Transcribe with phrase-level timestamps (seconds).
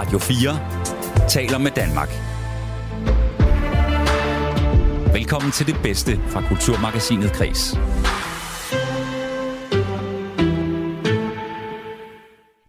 [0.00, 2.08] Radio 4 taler med Danmark.
[5.14, 7.78] Velkommen til det bedste fra Kulturmagasinet Kres.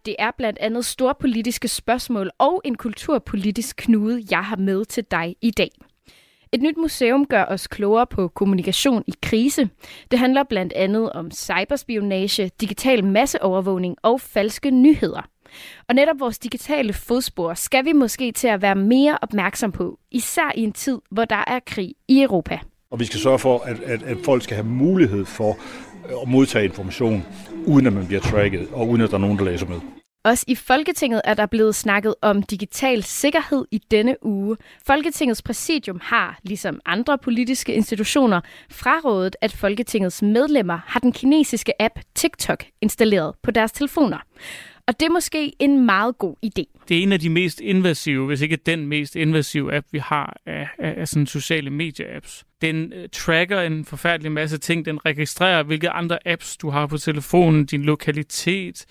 [0.05, 5.03] Det er blandt andet store politiske spørgsmål og en kulturpolitisk knude, jeg har med til
[5.11, 5.69] dig i dag.
[6.51, 9.69] Et nyt museum gør os klogere på kommunikation i krise.
[10.11, 15.21] Det handler blandt andet om cyberspionage, digital masseovervågning og falske nyheder.
[15.89, 20.51] Og netop vores digitale fodspor skal vi måske til at være mere opmærksom på, især
[20.55, 22.59] i en tid, hvor der er krig i Europa.
[22.91, 25.57] Og vi skal sørge for, at, at, at folk skal have mulighed for
[26.21, 27.25] at modtage information,
[27.67, 29.79] uden at man bliver tracket, og uden at der er nogen, der læser med.
[30.23, 34.57] Også i Folketinget er der blevet snakket om digital sikkerhed i denne uge.
[34.87, 41.99] Folketingets præsidium har, ligesom andre politiske institutioner, frarådet, at Folketingets medlemmer har den kinesiske app
[42.15, 44.17] TikTok installeret på deres telefoner.
[44.91, 46.63] Og det er måske en meget god idé.
[46.87, 50.37] Det er en af de mest invasive, hvis ikke den mest invasive app, vi har
[50.45, 52.43] af, af, af sådan sociale medie-apps.
[52.61, 54.85] Den uh, tracker en forfærdelig masse ting.
[54.85, 58.85] Den registrerer, hvilke andre apps du har på telefonen, din lokalitet,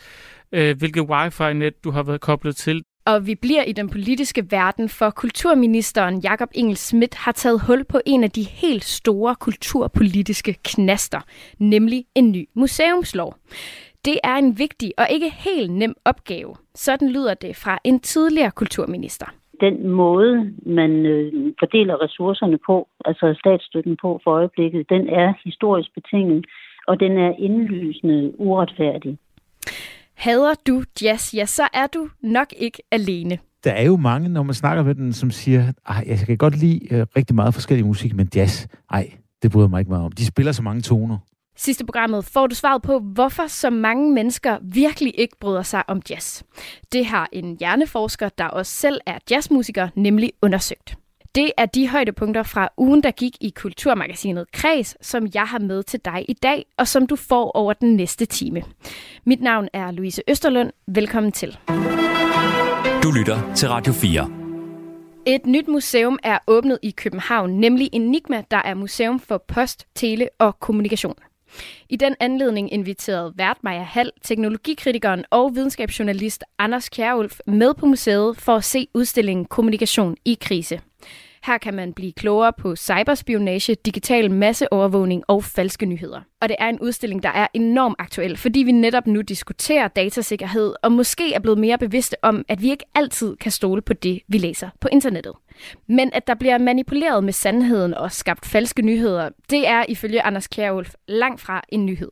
[0.56, 2.82] uh, hvilket wifi-net du har været koblet til.
[3.04, 7.84] Og vi bliver i den politiske verden, for kulturministeren Jakob Engel Schmidt har taget hul
[7.84, 11.20] på en af de helt store kulturpolitiske knaster,
[11.58, 13.36] nemlig en ny museumslov.
[14.04, 16.54] Det er en vigtig og ikke helt nem opgave.
[16.74, 19.26] Sådan lyder det fra en tidligere kulturminister.
[19.60, 25.94] Den måde, man øh, fordeler ressourcerne på, altså statsstøtten på for øjeblikket, den er historisk
[25.94, 26.46] betinget,
[26.86, 29.18] og den er indlysende uretfærdig.
[30.14, 33.38] Hader du jazz, ja, så er du nok ikke alene.
[33.64, 36.60] Der er jo mange, når man snakker med den, som siger, at jeg kan godt
[36.60, 39.10] lide øh, rigtig meget forskellig musik, men jazz, ej,
[39.42, 40.12] det bryder mig ikke meget om.
[40.12, 41.18] De spiller så mange toner.
[41.62, 46.02] Sidste programmet får du svaret på, hvorfor så mange mennesker virkelig ikke bryder sig om
[46.10, 46.42] jazz.
[46.92, 50.96] Det har en hjerneforsker, der også selv er jazzmusiker, nemlig undersøgt.
[51.34, 55.82] Det er de højdepunkter fra ugen, der gik i Kulturmagasinet Kreds, som jeg har med
[55.82, 58.62] til dig i dag, og som du får over den næste time.
[59.24, 60.70] Mit navn er Louise Østerlund.
[60.86, 61.58] Velkommen til.
[63.02, 64.30] Du lytter til Radio 4.
[65.26, 70.28] Et nyt museum er åbnet i København, nemlig Enigma, der er museum for post, tele
[70.38, 71.14] og kommunikation.
[71.88, 78.36] I den anledning inviterede Vært Maja Hall, teknologikritikeren og videnskabsjournalist Anders Kjærulf med på museet
[78.36, 80.80] for at se udstillingen Kommunikation i krise.
[81.42, 86.20] Her kan man blive klogere på cyberspionage, digital masseovervågning og falske nyheder.
[86.40, 90.74] Og det er en udstilling, der er enormt aktuel, fordi vi netop nu diskuterer datasikkerhed
[90.82, 94.20] og måske er blevet mere bevidste om, at vi ikke altid kan stole på det,
[94.28, 95.32] vi læser på internettet.
[95.86, 100.46] Men at der bliver manipuleret med sandheden og skabt falske nyheder, det er ifølge Anders
[100.46, 102.10] Kjærulf langt fra en nyhed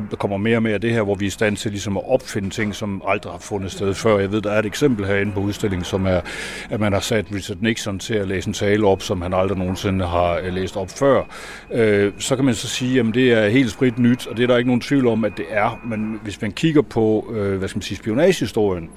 [0.00, 1.96] der kommer mere og mere af det her, hvor vi er i stand til ligesom
[1.96, 4.18] at opfinde ting, som aldrig har fundet sted før.
[4.18, 6.20] Jeg ved, der er et eksempel herinde på udstillingen, som er,
[6.70, 9.58] at man har sat Richard Nixon til at læse en tale op, som han aldrig
[9.58, 11.22] nogensinde har øh, læst op før.
[11.72, 14.46] Øh, så kan man så sige, at det er helt sprit nyt, og det er
[14.46, 15.80] der ikke nogen tvivl om, at det er.
[15.84, 18.90] Men hvis man kigger på, øh, hvad skal man sige, spionagehistorien,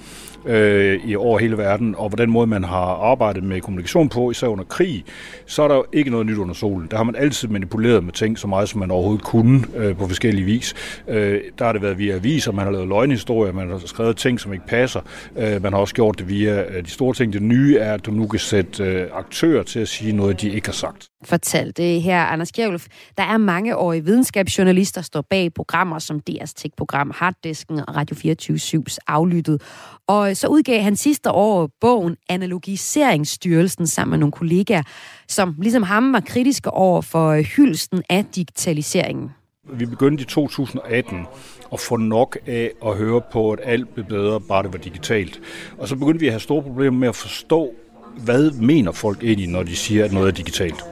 [0.48, 4.48] øh, i over hele verden, og hvordan måde man har arbejdet med kommunikation på, især
[4.48, 5.06] under krig,
[5.46, 6.88] så er der jo ikke noget nyt under solen.
[6.92, 10.08] Der har man altid manipuleret med ting så meget, som man overhovedet kunne øh, på
[10.08, 10.74] forskellige vis.
[11.08, 14.40] Øh, der har det været via aviser, man har lavet løgnhistorier, man har skrevet ting,
[14.40, 15.02] som ikke passer.
[15.38, 17.34] Øh, man har også gjort det via øh, de store ting.
[17.34, 20.50] Det nye er, at du nu kan sætte øh, aktører til at sige noget, de
[20.50, 22.88] ikke har sagt fortalte det her, Anders Kjærulf.
[23.18, 28.16] Der er mange årige videnskabsjournalister, der står bag programmer som DR's Tech-program, Harddisken og Radio
[28.16, 29.62] 24-7's Aflyttet.
[30.08, 34.84] Og så udgav han sidste år bogen Analogiseringsstyrelsen sammen med nogle kollegaer,
[35.28, 39.32] som ligesom ham var kritiske over for øh, hylsten af digitaliseringen.
[39.74, 41.26] Vi begyndte i 2018
[41.74, 45.42] at få nok af at høre på, at alt blev bedre, bare det var digitalt.
[45.78, 47.74] Og så begyndte vi at have store problemer med at forstå,
[48.18, 50.86] hvad mener folk egentlig, når de siger, at noget er digitalt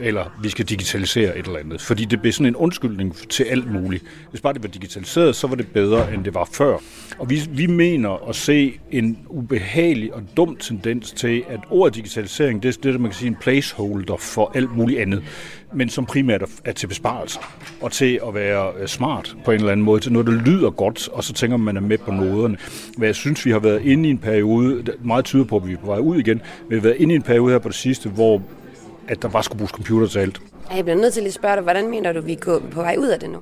[0.00, 1.80] eller vi skal digitalisere et eller andet.
[1.80, 4.04] Fordi det bliver sådan en undskyldning til alt muligt.
[4.30, 6.78] Hvis bare det var digitaliseret, så var det bedre, end det var før.
[7.18, 12.62] Og vi, vi mener at se en ubehagelig og dum tendens til, at ordet digitalisering,
[12.62, 15.22] det er det, man kan sige en placeholder for alt muligt andet
[15.74, 17.40] men som primært er til besparelser
[17.80, 20.70] og til at være øh, smart på en eller anden måde, til noget, der lyder
[20.70, 22.56] godt, og så tænker man, man er med på noderne.
[22.98, 25.72] Hvad jeg synes, vi har været inde i en periode, meget tyder på, at vi
[25.72, 27.76] er på vej ud igen, vi har været inde i en periode her på det
[27.76, 28.42] sidste, hvor
[29.08, 30.40] at der bare skulle bruges computer til alt.
[30.76, 33.08] Jeg bliver nødt til at spørge dig, hvordan mener du, vi går på vej ud
[33.08, 33.38] af det nu?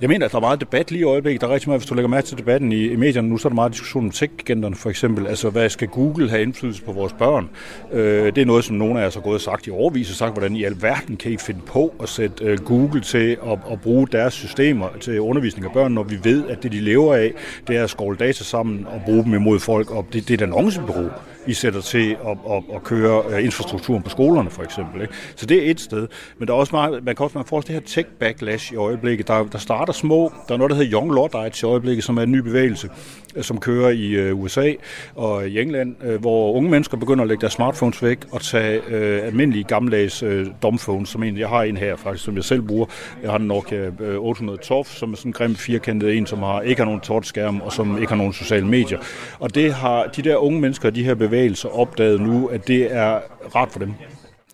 [0.00, 1.40] Jeg mener, at der er meget debat lige i øjeblikket.
[1.40, 3.48] Der er rigtig meget, hvis du lægger mærke til debatten i, i medierne nu, så
[3.48, 4.32] er der meget diskussion om tech
[4.74, 5.26] for eksempel.
[5.26, 7.50] Altså, hvad skal Google have indflydelse på vores børn?
[7.92, 10.16] Øh, det er noget, som nogle af os har gået og sagt i overvis og
[10.16, 13.80] sagt, hvordan i alverden kan I finde på at sætte øh, Google til at, at
[13.80, 17.32] bruge deres systemer til undervisning af børn, når vi ved, at det, de lever af,
[17.68, 19.90] det er at skovle data sammen og bruge dem imod folk.
[19.90, 21.08] Og det, det er et annoncebureau.
[21.50, 25.02] I sætter til at, at, at køre øh, infrastrukturen på skolerne, for eksempel.
[25.02, 25.14] Ikke?
[25.36, 26.08] Så det er et sted.
[26.38, 29.28] Men der er også meget, man kan også man får det her tech-backlash i øjeblikket.
[29.28, 30.32] Der, der starter små.
[30.48, 32.88] Der er noget, der hedder Young Luddites i øjeblikket, som er en ny bevægelse,
[33.36, 34.72] øh, som kører i øh, USA
[35.14, 39.26] og i England, hvor unge mennesker begynder at lægge deres smartphones væk og tage øh,
[39.26, 42.86] almindelige gammeldags øh, domphones, som en, jeg har en her faktisk, som jeg selv bruger.
[43.22, 46.60] Jeg har en Nokia 800 TOF, som er sådan en grim firkantet en, som har,
[46.60, 48.98] ikke har nogen touchskærm og som ikke har nogen sociale medier.
[49.38, 53.20] Og det har de der unge mennesker, de her bevægelser opdaget nu, at det er
[53.54, 53.94] rart for dem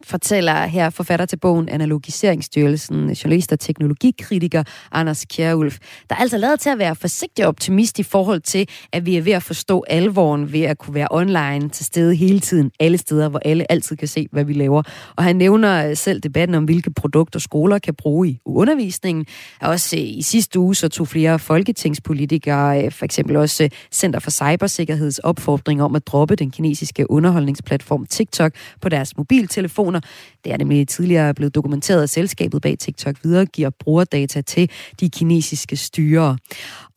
[0.07, 4.63] fortæller her forfatter til bogen Analogiseringsstyrelsen, journalist og teknologikritiker
[4.93, 5.79] Anders Kjærulf,
[6.11, 9.23] der er altså lavet til at være forsigtig optimist i forhold til, at vi er
[9.23, 13.29] ved at forstå alvoren ved at kunne være online til stede hele tiden, alle steder,
[13.29, 14.83] hvor alle altid kan se, hvad vi laver.
[15.17, 19.27] Og han nævner øh, selv debatten om, hvilke produkter skoler kan bruge i undervisningen.
[19.61, 24.31] Også øh, i sidste uge så tog flere folketingspolitikere, øh, for eksempel også Center for
[24.31, 30.37] Cybersikkerheds opfordring om at droppe den kinesiske underholdningsplatform TikTok på deres mobiltelefoner personer.
[30.45, 34.71] Det er nemlig tidligere blevet dokumenteret, at selskabet bag TikTok videregiver brugerdata til
[35.01, 36.39] de kinesiske styre.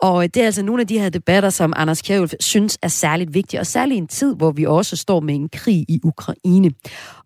[0.02, 3.34] Og det er altså nogle af de her debatter, som Anders Kjærulf synes er særligt
[3.34, 6.72] vigtige, og særligt i en tid, hvor vi også står med en krig i Ukraine.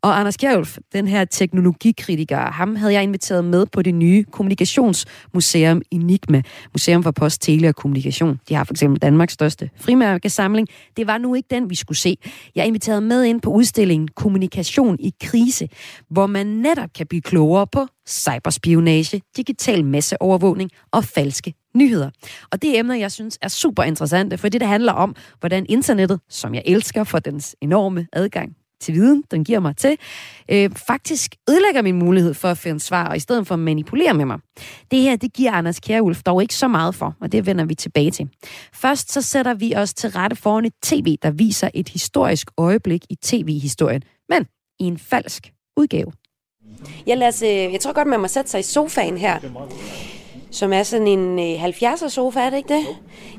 [0.02, 5.82] Og Anders Kjærulf, den her teknologikritiker, ham havde jeg inviteret med på det nye kommunikationsmuseum
[5.92, 6.42] Enigma,
[6.74, 8.40] Museum for Post, Tele og Kommunikation.
[8.50, 10.68] De har for eksempel Danmarks største frimærkesamling.
[10.98, 12.18] Det var nu ikke den, vi skulle se.
[12.56, 15.70] Jeg inviterede med ind på udstillingen Kommunikation i krise,
[16.10, 22.10] hvor man netop kan blive klogere på cyberspionage, digital masseovervågning og falske nyheder.
[22.52, 26.20] Og det er emner, jeg synes er super interessante, fordi det, handler om, hvordan internettet,
[26.30, 29.98] som jeg elsker for dens enorme adgang til viden, den giver mig til,
[30.52, 34.14] øh, faktisk ødelægger min mulighed for at finde svar, og i stedet for at manipulere
[34.14, 34.40] med mig.
[34.92, 37.76] Det her, det giver Anders Kjærulf dog ikke så meget for, og det vender vi
[37.76, 38.30] tilbage til.
[38.74, 43.06] Først så sætter vi os til rette foran et tv, der viser et historisk øjeblik
[43.10, 44.46] i tv-historien, men
[44.80, 46.12] i en falsk udgave.
[47.08, 49.40] Jeg, lad os, jeg tror godt, man må sætte sig i sofaen her
[50.54, 52.86] som er sådan en øh, 70'er sofa, er det ikke det?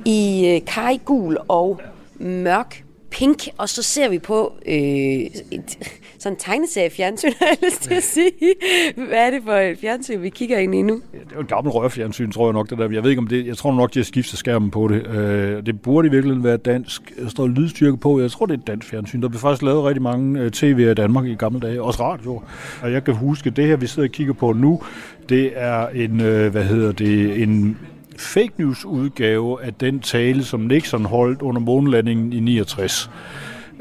[0.04, 0.46] I
[0.78, 1.80] øh, gul og
[2.14, 5.78] mørk pink, og så ser vi på øh, et,
[6.24, 8.32] sådan en tegneserie fjernsyn, har jeg lyst til at sige.
[8.96, 11.00] Hvad er det for et fjernsyn, vi kigger ind i nu?
[11.14, 12.70] Ja, det er jo et gammelt rørfjernsyn, tror jeg nok.
[12.70, 12.90] Det der.
[12.90, 15.06] Jeg ved ikke om det, jeg tror nok, de har skiftet skærmen på det.
[15.06, 17.12] Øh, det burde i virkeligheden være dansk.
[17.22, 18.20] Der står lydstyrke på.
[18.20, 19.22] Jeg tror, det er et dansk fjernsyn.
[19.22, 21.82] Der blev faktisk lavet rigtig mange øh, tv'er tv i Danmark i gamle dage.
[21.82, 22.42] Også radio.
[22.82, 24.82] Og jeg kan huske, det her, vi sidder og kigger på nu,
[25.28, 27.78] det er en, øh, hvad hedder det, en
[28.18, 33.10] fake news udgave af den tale, som Nixon holdt under månelandingen i 69.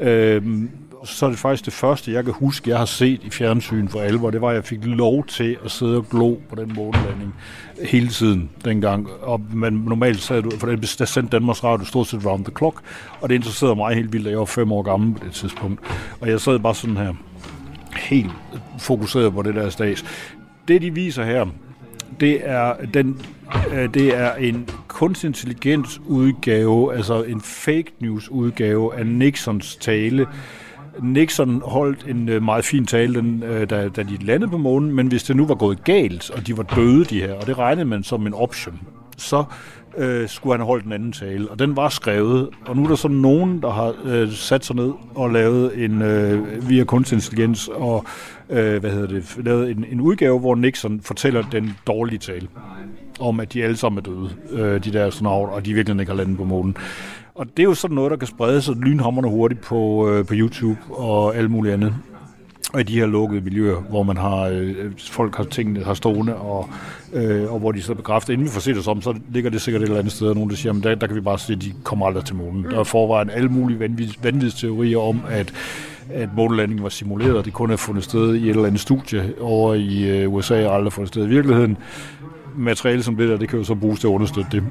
[0.00, 0.70] Øhm,
[1.04, 4.00] så er det faktisk det første, jeg kan huske, jeg har set i fjernsyn for
[4.00, 4.30] alvor.
[4.30, 7.34] Det var, at jeg fik lov til at sidde og glo på den månelanding
[7.82, 9.08] hele tiden dengang.
[9.22, 12.80] Og man normalt sad du, for der sendte Danmarks Radio stort set round the clock,
[13.20, 15.80] og det interesserede mig helt vildt, jeg var fem år gammel på det tidspunkt.
[16.20, 17.14] Og jeg sad bare sådan her,
[17.96, 18.32] helt
[18.78, 20.04] fokuseret på det der stats.
[20.68, 21.46] Det, de viser her,
[22.20, 23.20] det er, den,
[23.72, 30.26] øh, det er en kunstig intelligens udgave, altså en fake news udgave af Nixons tale.
[31.02, 34.92] Nixon holdt en øh, meget fin tale, den, øh, da, da de landede på månen,
[34.92, 37.58] men hvis det nu var gået galt, og de var døde, de her, og det
[37.58, 38.80] regnede man som en option,
[39.16, 39.44] så
[39.96, 42.88] øh, skulle han have holdt en anden tale, og den var skrevet, og nu er
[42.88, 47.16] der så nogen, der har øh, sat sig ned og lavet en øh, via kunstig
[47.16, 48.04] intelligens og
[48.50, 52.48] øh, hvad hedder det, lavet en, en udgave, hvor Nixon fortæller den dårlige tale
[53.24, 56.12] om, at de alle sammen er døde, øh, de der astronauter, og de virkelig ikke
[56.12, 56.76] har landet på månen.
[57.34, 60.34] Og det er jo sådan noget, der kan sprede sig lynhammerne hurtigt på, øh, på
[60.36, 61.94] YouTube og alt muligt andet.
[62.72, 66.36] Og i de her lukkede miljøer, hvor man har øh, folk har tingene har stående,
[66.36, 66.68] og,
[67.12, 69.60] øh, og hvor de så bekræfter, inden vi får set os om, så ligger det
[69.60, 71.38] sikkert et eller andet sted, og nogen der siger, at der, der kan vi bare
[71.38, 72.64] se, at de kommer aldrig til månen.
[72.64, 73.80] Der er forvejen alle mulige
[74.22, 75.52] vanvidsteorier om, at
[76.10, 79.34] at månelandingen var simuleret, og det kun er fundet sted i et eller andet studie
[79.40, 81.76] over i øh, USA og aldrig fundet sted i virkeligheden.
[82.56, 84.64] Materiale som det der, det kan jo så bruges til at understøtte det.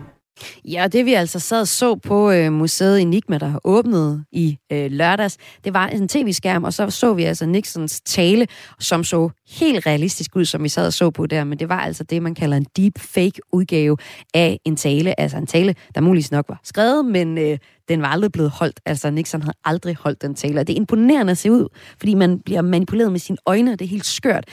[0.66, 4.92] Ja, det vi altså sad og så på øh, museet Enigma, der åbnede i øh,
[4.92, 8.48] lørdags, det var en tv-skærm, og så så vi altså Nixons tale,
[8.80, 11.80] som så helt realistisk ud, som vi sad og så på der, men det var
[11.80, 13.98] altså det, man kalder en deep fake udgave
[14.34, 17.58] af en tale, altså en tale, der muligvis nok var skrevet, men øh,
[17.90, 18.80] den var aldrig blevet holdt.
[18.86, 21.68] Altså Nixon havde aldrig holdt den tale, og det er imponerende at se ud,
[22.00, 24.46] fordi man bliver manipuleret med sine øjne, og det er helt skørt.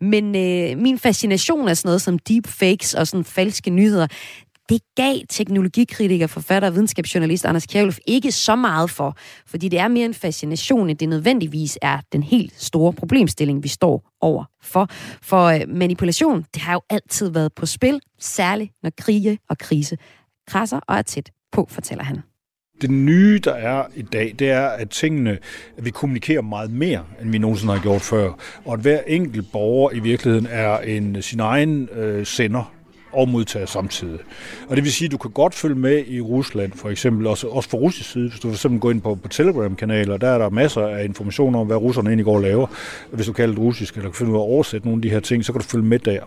[0.00, 4.06] Men øh, min fascination af sådan noget som deep fakes og sådan falske nyheder,
[4.68, 9.88] det gav teknologikritiker, forfatter og videnskabsjournalist Anders Kjærløf ikke så meget for, fordi det er
[9.88, 14.88] mere en fascination, end det nødvendigvis er den helt store problemstilling, vi står over for.
[15.22, 19.96] For manipulation, det har jo altid været på spil, særligt når krige og krise
[20.48, 22.18] krasser og er tæt på, fortæller han.
[22.80, 25.38] Det nye, der er i dag, det er, at tingene,
[25.78, 28.32] at vi kommunikerer meget mere, end vi nogensinde har gjort før.
[28.64, 32.77] Og at hver enkelt borger i virkeligheden er en sin egen øh, sender
[33.12, 34.18] og modtager samtidig.
[34.68, 37.46] Og det vil sige, at du kan godt følge med i Rusland, for eksempel, også,
[37.46, 38.28] også fra russisk side.
[38.28, 41.54] Hvis du for eksempel går ind på, på Telegram-kanaler, der er der masser af information
[41.54, 42.66] om, hvad russerne egentlig går og laver.
[43.12, 45.10] Hvis du kalder det russisk, eller kan finde ud af at oversætte nogle af de
[45.10, 46.20] her ting, så kan du følge med der.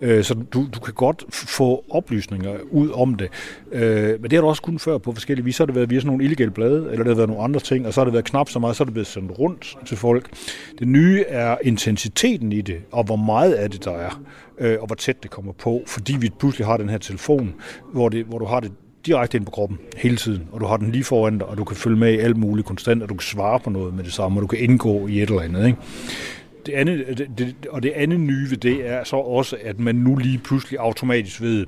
[0.00, 3.28] Øh, så du, du kan godt få oplysninger ud om det.
[3.72, 5.56] Øh, men det har du også kun før på forskellige vis.
[5.56, 7.60] Så har det været via sådan nogle illegale blade, eller det har været nogle andre
[7.60, 9.76] ting, og så har det været knap så meget, så er det blevet sendt rundt
[9.86, 10.30] til folk.
[10.78, 14.20] Det nye er intensiteten i det, og hvor meget af det der er
[14.58, 17.54] øh, og hvor tæt det kommer på, fordi vi pludselig har den her telefon,
[17.92, 18.72] hvor, det, hvor du har det
[19.06, 21.64] direkte ind på kroppen hele tiden, og du har den lige foran dig, og du
[21.64, 24.12] kan følge med i alt muligt konstant, og du kan svare på noget med det
[24.12, 25.66] samme, og du kan indgå i et eller andet.
[25.66, 25.78] Ikke?
[26.66, 29.80] Det andet, øh, det, det, og det andet nye ved det er så også, at
[29.80, 31.66] man nu lige pludselig automatisk ved,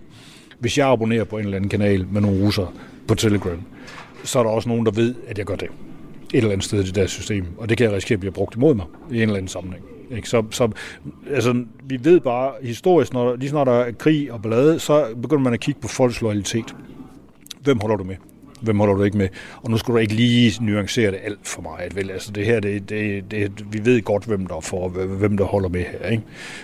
[0.58, 2.74] hvis jeg abonnerer på en eller anden kanal med nogle russer
[3.08, 3.62] på Telegram,
[4.24, 5.68] så er der også nogen, der ved, at jeg gør det
[6.34, 8.32] et eller andet sted i det der system, og det kan jeg risikere at blive
[8.32, 9.84] brugt imod mig i en eller anden sammenhæng.
[10.10, 10.28] Ikke?
[10.28, 10.70] Så, så
[11.30, 15.42] altså, vi ved bare historisk, når, lige snart der er krig og ballade, så begynder
[15.42, 16.76] man at kigge på folks loyalitet.
[17.62, 18.16] Hvem holder du med?
[18.60, 19.28] Hvem holder du ikke med?
[19.62, 21.96] Og nu skal du ikke lige nuancere det alt for meget.
[21.96, 22.10] Vel?
[22.10, 25.68] Altså det her, det, det, det, vi ved godt, hvem der får, hvem der holder
[25.68, 26.08] med her.
[26.08, 26.22] Ikke?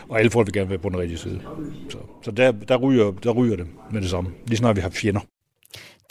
[0.08, 1.40] Og alle folk vil gerne være på den rigtige side.
[1.88, 4.30] Så, så der, der, ryger, der ryger det med det samme.
[4.46, 5.20] Lige snart vi har fjender.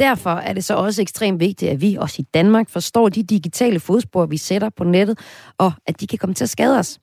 [0.01, 3.79] Derfor er det så også ekstremt vigtigt, at vi også i Danmark forstår de digitale
[3.79, 5.19] fodspor, vi sætter på nettet,
[5.57, 6.99] og at de kan komme til at skade os.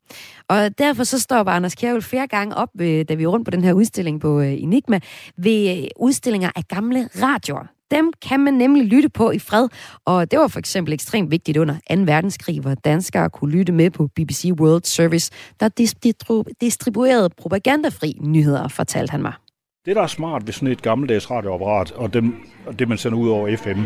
[0.49, 3.65] Og derfor så står Anders Kjærvel flere gange op, da vi er rundt på den
[3.65, 5.01] her udstilling på øh, Enigma,
[5.37, 7.67] ved øh, udstillinger af gamle radioer.
[7.91, 9.69] Dem kan man nemlig lytte på i fred,
[10.05, 11.95] og det var for eksempel ekstremt vigtigt under 2.
[12.05, 15.69] verdenskrig, hvor danskere kunne lytte med på BBC World Service, der
[16.61, 19.33] distribuerede propagandafri nyheder, fortalte han mig.
[19.87, 22.35] Det, der er smart ved sådan et gammeldags radioapparat, og, dem,
[22.67, 23.81] og det, man sender ud over FM,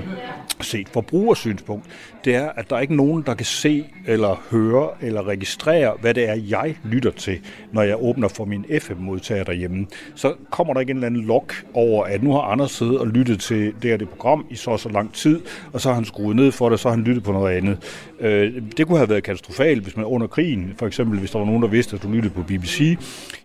[0.60, 1.84] set fra brugersynspunkt,
[2.24, 6.14] det er, at der er ikke nogen, der kan se eller høre eller registrere, hvad
[6.14, 7.40] det er, jeg lytter til,
[7.72, 9.86] når jeg åbner for min FM-modtager derhjemme.
[10.14, 13.06] Så kommer der ikke en eller anden log over, at nu har Anders siddet og
[13.06, 15.40] lyttet til det her det program i så så lang tid,
[15.72, 17.56] og så har han skruet ned for det, og så har han lyttet på noget
[17.56, 17.78] andet.
[18.20, 21.46] Øh, det kunne have været katastrofalt, hvis man under krigen, for eksempel hvis der var
[21.46, 22.98] nogen, der vidste, at du lyttede på BBC.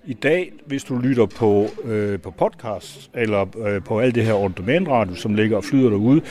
[0.06, 4.34] I dag, hvis du lytter på, øh, på podcast, eller øh, på alt det her
[4.34, 4.56] on
[4.88, 6.22] radio, som ligger og flyder derude,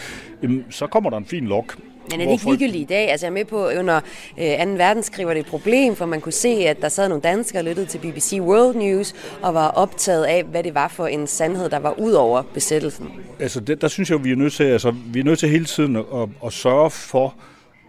[0.43, 1.67] jamen, så kommer der en fin log.
[2.11, 3.11] Men er det ikke ligegyldigt i dag?
[3.11, 4.01] Altså jeg er med på, under
[4.39, 4.73] øh, 2.
[4.73, 7.65] verdenskrig var det et problem, for man kunne se, at der sad nogle danskere og
[7.65, 11.71] lyttede til BBC World News og var optaget af, hvad det var for en sandhed,
[11.71, 13.11] der var ud over besættelsen.
[13.41, 15.65] Altså det, der synes jeg, vi er nødt til, altså, vi er nødt til hele
[15.65, 17.35] tiden at, at, at sørge for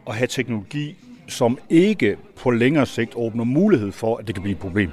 [0.07, 0.95] at have teknologi,
[1.27, 4.91] som ikke på længere sigt åbner mulighed for, at det kan blive et problem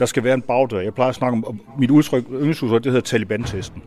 [0.00, 0.80] der skal være en bagdør.
[0.80, 3.82] Jeg plejer at snakke om, mit udtryk, yndlingsudtryk, det hedder Taliban-testen.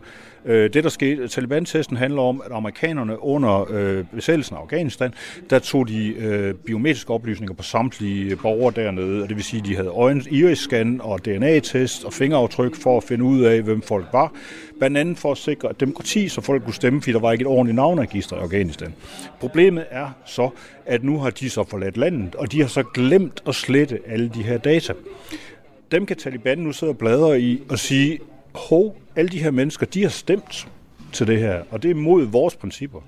[0.46, 5.14] Øh, det, der skete, Taliban-testen handler om, at amerikanerne under øh, besættelsen af Afghanistan,
[5.50, 9.60] der tog de øh, biometriske oplysninger på samtlige øh, borgere dernede, og det vil sige,
[9.60, 13.82] at de havde øjens, iris-scan og DNA-test og fingeraftryk for at finde ud af, hvem
[13.82, 14.34] folk var.
[14.80, 17.48] Blandt andet for at sikre demokrati, så folk kunne stemme, fordi der var ikke et
[17.48, 18.94] ordentligt navnregister i Afghanistan.
[19.40, 20.50] Problemet er så,
[20.86, 24.30] at nu har de så forladt landet, og de har så glemt at slette alle
[24.30, 24.94] de her data
[25.94, 28.20] dem kan Taliban nu sidde og bladre i og sige,
[28.54, 30.68] hov, alle de her mennesker, de har stemt
[31.12, 33.00] til det her, og det er mod vores principper.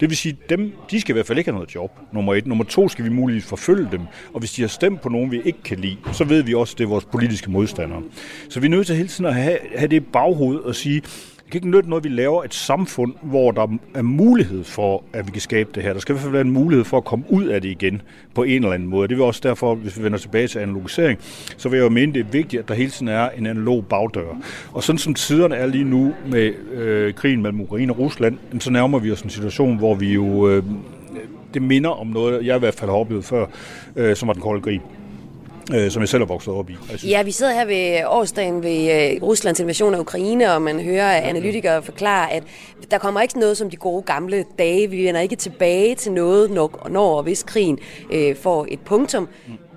[0.00, 2.46] Det vil sige, dem, de skal i hvert fald ikke have noget job, nummer et.
[2.46, 4.00] Nummer to skal vi muligvis forfølge dem,
[4.32, 6.74] og hvis de har stemt på nogen, vi ikke kan lide, så ved vi også,
[6.74, 8.02] at det er vores politiske modstandere.
[8.48, 11.02] Så vi er nødt til hele tiden at have, have det i baghovedet og sige,
[11.50, 15.04] det kan ikke nytte noget, at vi laver et samfund, hvor der er mulighed for,
[15.12, 15.92] at vi kan skabe det her.
[15.92, 18.02] Der skal i hvert fald være en mulighed for at komme ud af det igen
[18.34, 19.08] på en eller anden måde.
[19.08, 21.18] Det er også derfor, hvis vi vender tilbage til analogisering,
[21.56, 23.86] så vil jeg jo mene, det er vigtigt, at der hele tiden er en analog
[23.86, 24.36] bagdør.
[24.72, 28.70] Og sådan som tiderne er lige nu med øh, krigen mellem Ukraine og Rusland, så
[28.70, 30.48] nærmer vi os en situation, hvor vi jo...
[30.48, 30.62] Øh,
[31.54, 33.46] det minder om noget, jeg i hvert fald har oplevet før,
[33.96, 34.80] øh, som var den kolde krig
[35.74, 36.76] øh, som jeg selv har vokset op i.
[37.04, 41.10] Ja, vi sidder her ved årsdagen ved uh, Ruslands invasion af Ukraine, og man hører
[41.10, 42.42] analytikere forklare, at
[42.90, 44.90] der kommer ikke noget som de gode gamle dage.
[44.90, 47.78] Vi vender ikke tilbage til noget, når, når og hvis krigen
[48.12, 49.28] uh, får et punktum.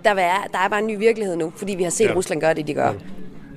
[0.04, 2.14] Der er, der er bare en ny virkelighed nu, fordi vi har set ja.
[2.14, 2.88] Rusland gøre det, de gør.
[2.88, 2.94] Ja.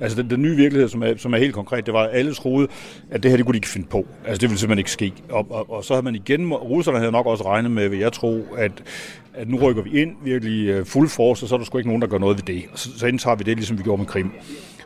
[0.01, 2.33] Altså den, den nye virkelighed, som er, som er helt konkret, det var, at alle
[2.33, 2.67] troede,
[3.11, 4.05] at det her, det kunne de ikke finde på.
[4.25, 5.13] Altså det ville simpelthen ikke ske.
[5.29, 8.13] Og, og, og så havde man igen, russerne havde nok også regnet med, vil jeg
[8.13, 8.71] tro, at,
[9.33, 11.89] at nu rykker vi ind virkelig øh, fuld force, og så er der sgu ikke
[11.89, 12.63] nogen, der gør noget ved det.
[12.71, 14.31] Og så, så indtager vi det, ligesom vi gjorde med Krim.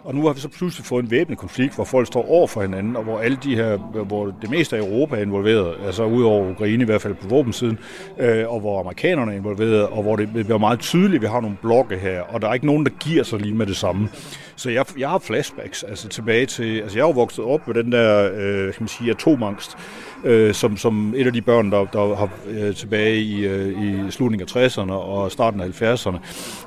[0.04, 2.62] Og nu har vi så pludselig fået en væbnet konflikt, hvor folk står over for
[2.62, 6.52] hinanden, og hvor alle de her, hvor det meste af Europa er involveret, altså udover
[6.52, 7.80] Ukraine i hvert fald på våbensiden,
[8.20, 11.42] øh, og hvor amerikanerne er involveret, og hvor det bliver meget tydeligt, at vi har
[11.42, 14.10] nogle blokke her, og der er ikke nogen, der giver sig lige med det samme.
[14.56, 17.84] Så jeg, jeg har flashbacks altså tilbage til, altså jeg er jo vokset op med
[17.84, 19.78] den der, øh, kan man sige, atomangst,
[20.24, 24.12] øh, som, som et af de børn, der, der har øh, tilbage i, øh, i
[24.12, 26.18] slutningen af 60'erne og starten af 70'erne,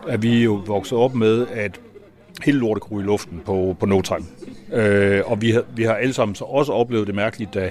[0.08, 1.80] at vi jo vokset op med, at
[2.42, 4.26] hele lortet kunne i luften på, på no time.
[4.72, 7.70] Øh, og vi har, vi har alle sammen så også oplevet det mærkeligt, da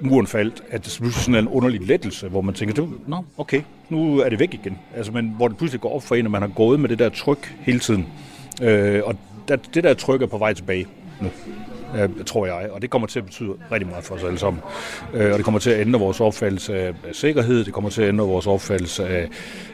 [0.00, 4.18] muren faldt, at det pludselig sådan en underlig lettelse, hvor man tænker, nå, okay, nu
[4.18, 4.78] er det væk igen.
[4.96, 6.98] Altså, men hvor det pludselig går op for en, at man har gået med det
[6.98, 8.06] der tryk hele tiden.
[8.62, 9.16] Øh, og
[9.74, 10.86] det der tryk er på vej tilbage
[11.20, 11.28] nu
[11.96, 12.70] øh, tror jeg.
[12.70, 14.62] Og det kommer til at betyde rigtig meget for os alle sammen.
[15.14, 18.08] Øh, og det kommer til at ændre vores opfattelse af, sikkerhed, det kommer til at
[18.08, 19.28] ændre vores opfattelse af,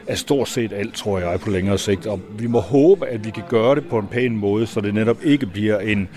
[0.07, 2.07] af stort set alt, tror jeg, på længere sigt.
[2.07, 4.93] Og vi må håbe, at vi kan gøre det på en pæn måde, så det
[4.93, 6.09] netop ikke bliver en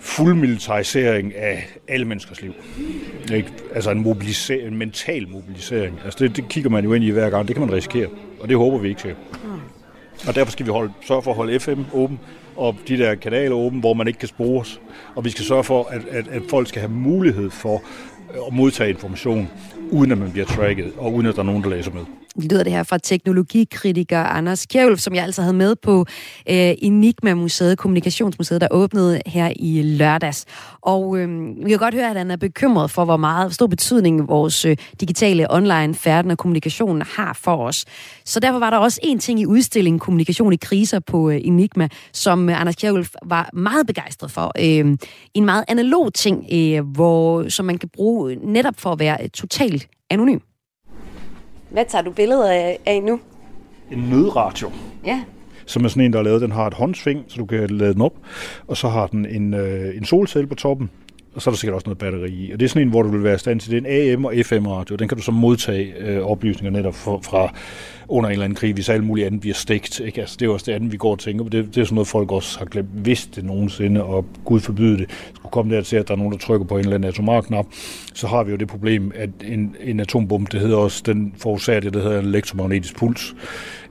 [0.00, 2.52] fuld militarisering af alle menneskers liv.
[3.34, 3.52] Ikke?
[3.74, 6.00] Altså en, mobilisering, en mental mobilisering.
[6.04, 7.48] Altså det, det kigger man jo ind i hver gang.
[7.48, 8.08] Det kan man risikere,
[8.40, 9.14] og det håber vi ikke til.
[10.28, 12.20] Og derfor skal vi holde, sørge for at holde FM åben,
[12.56, 14.80] og de der kanaler åbne, hvor man ikke kan spores.
[15.14, 17.82] Og vi skal sørge for, at, at, at folk skal have mulighed for
[18.34, 19.48] øh, at modtage information,
[19.90, 22.04] uden at man bliver tracket, og uden at der er nogen, der læser med
[22.42, 26.00] lyder det her fra teknologikritiker Anders Kjærulf, som jeg altså havde med på
[26.50, 30.44] øh, Enigma-museet, Kommunikationsmuseet, der åbnede her i lørdags.
[30.80, 34.28] Og øh, vi kan godt høre, at han er bekymret for, hvor meget stor betydning
[34.28, 37.84] vores øh, digitale online færden og kommunikation har for os.
[38.24, 41.88] Så derfor var der også en ting i udstillingen Kommunikation i kriser på øh, Enigma,
[42.12, 44.52] som øh, Anders Kjærulf var meget begejstret for.
[44.58, 44.96] Øh,
[45.34, 49.28] en meget analog ting, øh, hvor, som man kan bruge netop for at være øh,
[49.28, 50.38] totalt anonym.
[51.76, 53.20] Hvad tager du billeder af, nu?
[53.92, 54.70] En nødradio.
[55.04, 55.22] Ja.
[55.66, 56.40] Som er sådan en, der er lavet.
[56.40, 58.12] Den har et håndsving, så du kan lade den op.
[58.66, 60.90] Og så har den en, øh, en solcelle på toppen,
[61.36, 62.52] og så er der sikkert også noget batteri i.
[62.52, 63.70] Og det er sådan en, hvor du vil være i stand til.
[63.70, 64.96] Det er en AM- og FM-radio.
[64.96, 67.54] Den kan du så modtage øh, oplysninger netop fra, fra
[68.08, 70.00] under en eller anden krig, hvis alt muligt andet bliver stegt.
[70.00, 70.20] Ikke?
[70.20, 71.48] Altså, det er også det andet, vi går og tænker på.
[71.48, 74.98] Det, det er sådan noget, folk også har glemt, hvis det nogensinde, og Gud forbyde
[74.98, 77.08] det, skulle komme der til, at der er nogen, der trykker på en eller anden
[77.08, 77.66] atomarknap,
[78.14, 81.80] så har vi jo det problem, at en, en atombombe, det hedder også, den forårsager
[81.80, 83.34] det, der hedder en elektromagnetisk puls,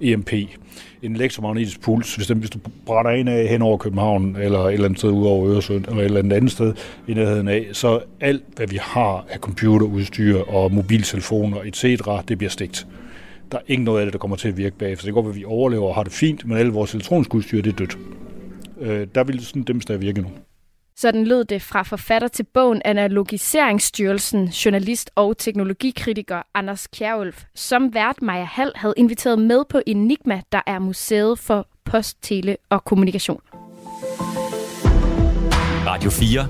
[0.01, 0.31] EMP
[1.01, 4.73] en elektromagnetisk puls, hvis, den, hvis du brænder en af hen over København, eller et
[4.73, 6.73] eller andet sted ud over Øresund, eller et eller andet, andet sted
[7.07, 11.83] i nærheden af, så alt, hvad vi har af computerudstyr og mobiltelefoner etc.,
[12.27, 12.87] det bliver stegt.
[13.51, 15.05] Der er ikke noget af det, der kommer til at virke bagefter.
[15.05, 17.71] Det går, at vi overlever og har det fint, men alle vores elektroniske udstyr, det
[17.71, 17.97] er dødt.
[18.81, 20.27] Øh, der vil sådan dem stadig virke nu.
[20.97, 28.21] Sådan lød det fra forfatter til bogen Analogiseringsstyrelsen, journalist og teknologikritiker Anders Kjærulf, som vært
[28.21, 33.41] Maja Hall havde inviteret med på Enigma, der er museet for post, tele og kommunikation.
[35.87, 36.47] Radio 4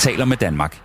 [0.00, 0.82] taler med Danmark.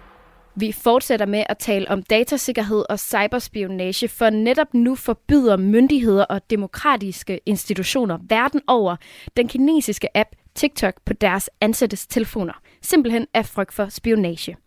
[0.56, 6.50] Vi fortsætter med at tale om datasikkerhed og cyberspionage, for netop nu forbyder myndigheder og
[6.50, 8.96] demokratiske institutioner verden over
[9.38, 14.58] den kinesiske app TikTok på deres ansattes telefoner, simpelthen af frygt for spionage.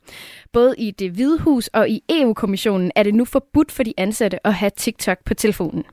[0.52, 4.46] Både i det Hvide Hus og i EU-kommissionen er det nu forbudt for de ansatte
[4.46, 5.84] at have TikTok på telefonen.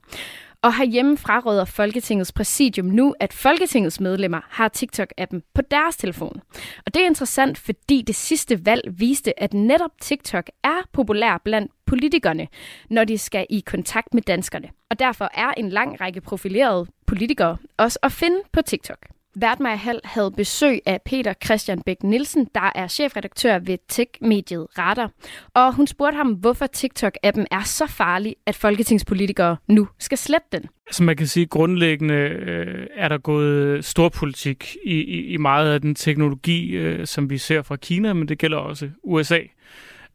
[0.61, 6.41] Og herhjemme fraråder Folketingets præsidium nu, at Folketingets medlemmer har TikTok-appen på deres telefon.
[6.85, 11.71] Og det er interessant, fordi det sidste valg viste, at netop TikTok er populær blandt
[11.85, 12.47] politikerne,
[12.89, 14.69] når de skal i kontakt med danskerne.
[14.89, 19.18] Og derfor er en lang række profilerede politikere også at finde på TikTok.
[19.35, 25.11] Værtmeier Hall havde besøg af Peter Christian Bæk Nielsen, der er chefredaktør ved tech-mediet Radar.
[25.53, 30.61] Og hun spurgte ham, hvorfor TikTok-appen er så farlig, at folketingspolitikere nu skal slette den.
[30.91, 35.81] Som man kan sige, grundlæggende øh, er der gået storpolitik i, i, i meget af
[35.81, 39.39] den teknologi, øh, som vi ser fra Kina, men det gælder også USA.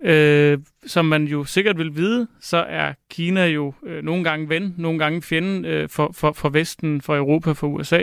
[0.05, 4.75] Øh, som man jo sikkert vil vide, så er Kina jo øh, nogle gange ven,
[4.79, 8.03] nogle gange fjende øh, for, for, for Vesten, for Europa, for USA.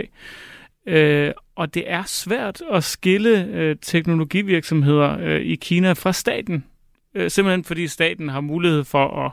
[0.86, 6.64] Øh, og det er svært at skille øh, teknologivirksomheder øh, i Kina fra staten.
[7.14, 9.32] Øh, simpelthen fordi staten har mulighed for at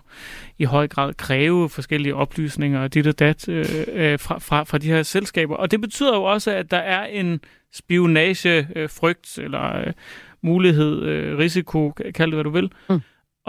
[0.57, 4.77] i høj grad kræve forskellige oplysninger og dit og dat øh, øh, fra, fra, fra
[4.77, 5.55] de her selskaber.
[5.55, 7.41] Og det betyder jo også, at der er en
[7.73, 9.93] spionagefrygt øh, eller øh,
[10.41, 12.71] mulighed, øh, risiko, kald det hvad du vil.
[12.89, 12.99] Mm.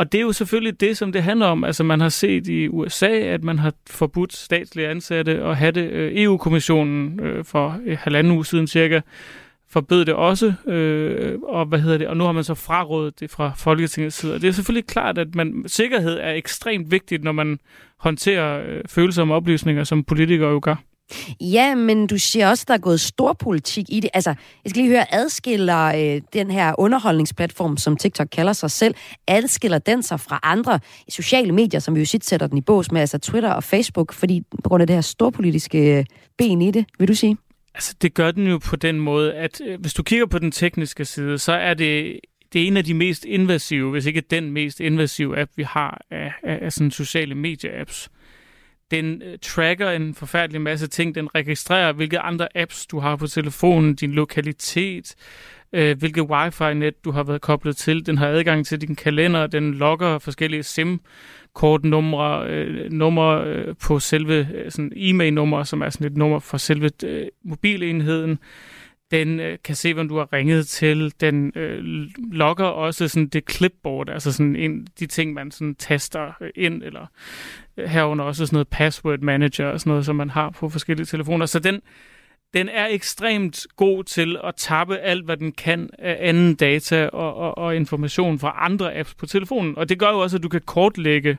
[0.01, 1.65] Og det er jo selvfølgelig det, som det handler om.
[1.65, 5.91] Altså man har set i USA, at man har forbudt statslige ansatte at have det.
[5.91, 9.01] Øh, EU-kommissionen øh, for øh, halvanden uge siden cirka
[9.69, 13.31] forbød det også, øh, og hvad hedder det, og nu har man så frarådet det
[13.31, 14.35] fra Folketingets side.
[14.35, 17.59] Og det er selvfølgelig klart, at man, sikkerhed er ekstremt vigtigt, når man
[17.97, 20.77] håndterer øh, følsomme oplysninger, som politikere jo gør.
[21.41, 24.11] Ja, men du siger også, at der er gået stor politik i det.
[24.15, 28.95] Altså, jeg skal lige høre, adskiller øh, den her underholdningsplatform, som TikTok kalder sig selv,
[29.27, 32.93] adskiller den sig fra andre sociale medier, som vi jo sit sætter den i bås
[32.93, 36.05] med, altså Twitter og Facebook, fordi på grund af det her storpolitiske øh,
[36.39, 37.37] ben i det, vil du sige?
[37.75, 40.53] Altså, det gør den jo på den måde, at øh, hvis du kigger på den
[40.53, 42.21] tekniske side, så er det
[42.53, 46.01] det er en af de mest invasive, hvis ikke den mest invasive app, vi har
[46.11, 48.09] af, af, af sådan sociale medie-apps.
[48.91, 51.15] Den øh, tracker en forfærdelig masse ting.
[51.15, 55.15] Den registrerer, hvilke andre apps du har på telefonen, din lokalitet,
[55.73, 58.07] øh, hvilke wifi-net du har været koblet til.
[58.07, 59.47] Den har adgang til din kalender.
[59.47, 61.01] Den logger forskellige SIM
[61.55, 66.57] kortnumre, øh, numre øh, på selve øh, sådan e-mail-nummer, som er sådan et nummer for
[66.57, 68.39] selve øh, mobilenheden.
[69.11, 71.13] Den øh, kan se, hvem du har ringet til.
[71.21, 71.85] Den øh,
[72.33, 76.83] logger også sådan det clipboard, altså sådan en, de ting, man sådan taster øh, ind,
[76.83, 77.07] eller
[77.77, 81.07] øh, herunder også sådan noget password manager og sådan noget, som man har på forskellige
[81.07, 81.47] telefoner.
[81.47, 81.81] Så den,
[82.55, 87.35] den er ekstremt god til at tappe alt, hvad den kan af anden data og,
[87.35, 89.79] og, og information fra andre apps på telefonen.
[89.79, 91.39] Og det gør jo også, at du kan kortlægge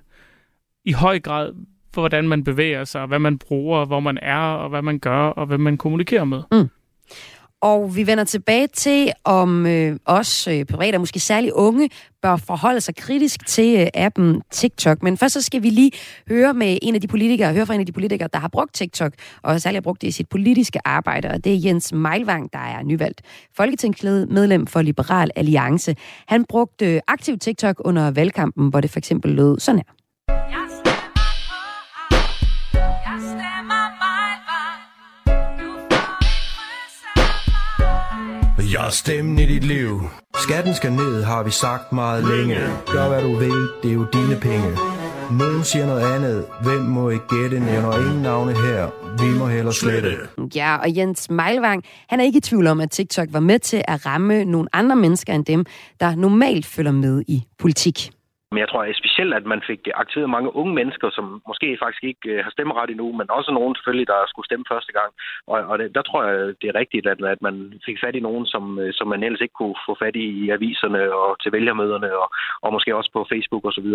[0.86, 1.54] i høj grad,
[1.94, 5.20] for hvordan man bevæger sig, hvad man bruger, hvor man er, og hvad man gør,
[5.20, 6.42] og hvem man kommunikerer med.
[6.52, 6.70] Mm.
[7.62, 11.90] Og vi vender tilbage til, om øh, os øh, private, måske særligt unge,
[12.22, 15.04] bør forholde sig kritisk til øh, appen TikTok.
[15.04, 15.92] Men først så skal vi lige
[16.30, 18.74] høre med en af de politikere, høre fra en af de politikere, der har brugt
[18.74, 22.54] TikTok, og særligt har brugt det i sit politiske arbejde, og det er Jens Meilvang,
[22.54, 23.22] der er nyvalgt
[23.58, 25.96] folketingsmedlem for Liberal Alliance.
[26.28, 30.71] Han brugte øh, aktiv TikTok under valgkampen, hvor det for eksempel lød sådan her.
[38.72, 40.02] Jeg er stemmen i dit liv.
[40.36, 42.56] Skatten skal ned, har vi sagt meget længe.
[42.86, 44.78] Gør hvad du vil, det er jo dine penge.
[45.32, 46.46] Nogen siger noget andet.
[46.64, 47.60] Hvem må ikke gætte?
[47.60, 48.90] Nævner ingen navne her.
[49.24, 50.18] Vi må hellere slette.
[50.56, 53.84] Ja, og Jens Meilvang, han er ikke i tvivl om, at TikTok var med til
[53.88, 55.66] at ramme nogle andre mennesker end dem,
[56.00, 58.12] der normalt følger med i politik.
[58.52, 62.26] Men jeg tror specielt, at man fik aktiveret mange unge mennesker, som måske faktisk ikke
[62.34, 65.12] øh, har stemmeret endnu, men også nogen selvfølgelig, der skulle stemme første gang.
[65.52, 67.56] Og, og det, der tror jeg, det er rigtigt, at, at man
[67.88, 70.50] fik fat i nogen, som, øh, som man ellers ikke kunne få fat i i
[70.50, 72.28] aviserne og til vælgermøderne og,
[72.62, 73.88] og måske også på Facebook osv.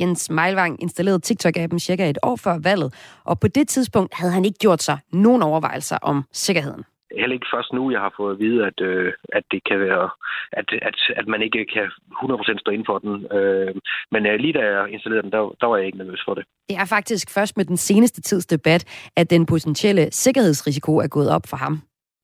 [0.00, 2.90] Jens Meilvang installerede TikTok-appen cirka et år før valget,
[3.24, 6.84] og på det tidspunkt havde han ikke gjort sig nogen overvejelser om sikkerheden
[7.20, 10.10] heller ikke først nu, jeg har fået at vide, at, øh, at det kan være,
[10.52, 11.86] at, at, at man ikke kan
[12.22, 13.14] 100% stå inden for den.
[13.38, 13.74] Øh,
[14.12, 16.44] men øh, lige da jeg installerede den, der, der var jeg ikke nervøs for det.
[16.68, 21.30] Det er faktisk først med den seneste tids debat, at den potentielle sikkerhedsrisiko er gået
[21.30, 21.74] op for ham.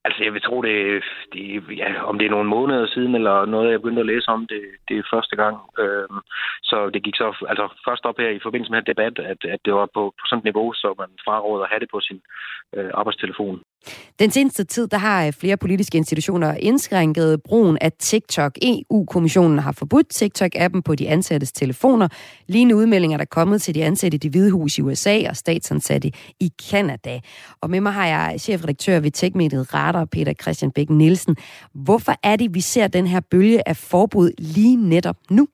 [0.05, 1.43] Altså, jeg vil tro, det, det
[1.77, 4.63] ja, om det er nogle måneder siden, eller noget, jeg begyndte at læse om det,
[4.89, 5.57] det er første gang.
[5.79, 6.21] Øhm,
[6.63, 9.61] så det gik så altså, først op her i forbindelse med den debat, at, at
[9.65, 12.21] det var på, på sådan et niveau, så man fraråder at have det på sin
[12.77, 13.63] øh, arbejdstelefon.
[14.19, 18.59] Den seneste tid, der har øh, flere politiske institutioner indskrænket brugen af TikTok.
[18.63, 22.09] EU-kommissionen har forbudt TikTok-appen på de ansattes telefoner.
[22.47, 25.37] Lignende udmeldinger der er kommet til de ansatte i det hvide hus i USA og
[25.37, 27.21] statsansatte i Kanada.
[27.61, 31.37] Og med mig har jeg chefredaktør ved Techmediet Radar, Peter Christian Bæk Nielsen.
[31.75, 35.49] Hvorfor er det, vi ser den her bølge af forbud lige netop nu?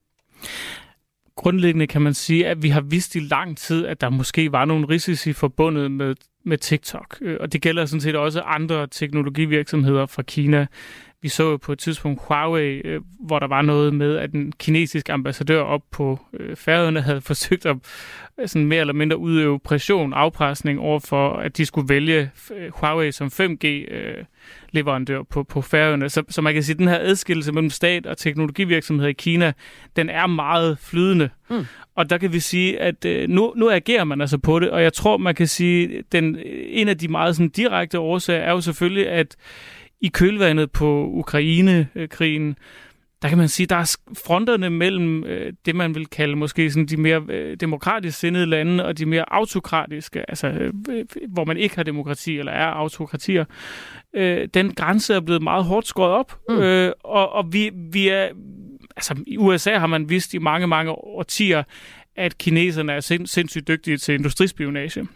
[1.36, 4.64] Grundlæggende kan man sige, at vi har vidst i lang tid, at der måske var
[4.64, 6.14] nogle risici forbundet med
[6.46, 7.18] med TikTok.
[7.20, 10.66] Øh, og det gælder sådan set også andre teknologivirksomheder fra Kina.
[11.22, 14.52] Vi så jo på et tidspunkt Huawei, øh, hvor der var noget med, at den
[14.52, 17.76] kinesiske ambassadør op på øh, færøerne havde forsøgt at
[18.46, 22.30] sådan mere eller mindre udøve pression, afpresning over for, at de skulle vælge
[22.70, 26.08] Huawei som 5G-leverandør på, på færøerne.
[26.08, 29.52] Så, så man kan sige, at den her adskillelse mellem stat og teknologivirksomheder i Kina,
[29.96, 31.30] den er meget flydende.
[31.50, 31.66] Mm.
[31.94, 34.82] Og der kan vi sige, at øh, nu, nu agerer man altså på det, og
[34.82, 38.60] jeg tror, man kan sige, den en af de meget sådan, direkte årsager er jo
[38.60, 39.36] selvfølgelig, at
[40.00, 42.56] i kølvandet på Ukraine-krigen,
[43.22, 46.86] der kan man sige, der er fronterne mellem øh, det, man vil kalde måske sådan
[46.86, 50.72] de mere øh, demokratisk sindede lande og de mere autokratiske, altså øh,
[51.28, 53.44] hvor man ikke har demokrati eller er autokratier.
[54.14, 56.58] Øh, den grænse er blevet meget hårdt skåret op, mm.
[56.58, 58.28] øh, og, og vi, vi er
[58.96, 61.62] altså i USA har man vidst i mange, mange årtier,
[62.16, 65.06] at kineserne er sind, sindssygt dygtige til industrispionage.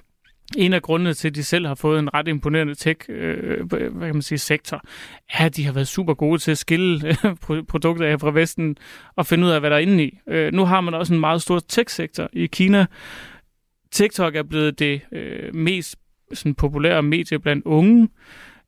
[0.56, 3.90] En af grundene til, at de selv har fået en ret imponerende tech øh, hvad
[3.90, 4.82] kan man sige, sektor,
[5.30, 7.16] er, at de har været super gode til at skille
[7.50, 8.76] øh, produkter af fra Vesten
[9.16, 10.18] og finde ud af, hvad der er inde i.
[10.28, 12.86] Øh, nu har man også en meget stor tech-sektor i Kina.
[13.90, 15.96] TikTok er blevet det øh, mest
[16.32, 18.08] sådan, populære medie blandt unge.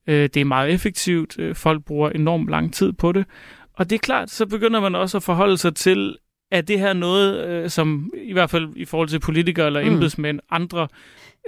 [0.06, 1.38] Øh, det er meget effektivt.
[1.38, 3.26] Øh, folk bruger enormt lang tid på det.
[3.74, 6.16] Og det er klart, så begynder man også at forholde sig til,
[6.52, 9.88] er det her noget, øh, som i hvert fald i forhold til politikere eller mm.
[9.88, 10.88] embedsmænd, andre,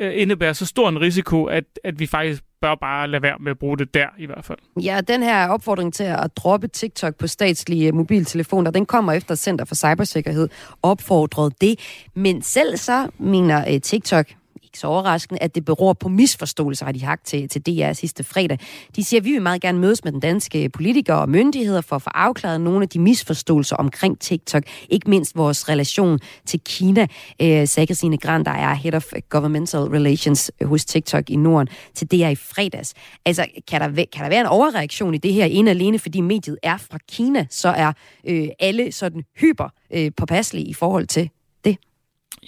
[0.00, 3.50] øh, indebærer så stor en risiko, at, at vi faktisk bør bare lade være med
[3.50, 4.58] at bruge det der i hvert fald.
[4.82, 9.64] Ja, den her opfordring til at droppe TikTok på statslige mobiltelefoner, den kommer efter Center
[9.64, 10.48] for Cybersikkerhed
[10.82, 11.78] opfordret det.
[12.14, 14.26] Men selv så mener TikTok,
[14.74, 18.24] ikke så overraskende, at det beror på misforståelser, har de hagt til, til DR sidste
[18.24, 18.58] fredag.
[18.96, 21.96] De siger, at vi vil meget gerne mødes med den danske politikere og myndigheder for
[21.96, 27.06] at få afklaret nogle af de misforståelser omkring TikTok, ikke mindst vores relation til Kina,
[27.42, 32.10] øh, sagde Christine Grand, der er Head of Governmental Relations hos TikTok i Norden, til
[32.10, 32.94] DR i fredags.
[33.24, 36.58] Altså, kan der, kan der være en overreaktion i det her, en alene fordi mediet
[36.62, 37.92] er fra Kina, så er
[38.26, 41.30] øh, alle sådan hyper øh, påpasselige i forhold til
[41.64, 41.78] det?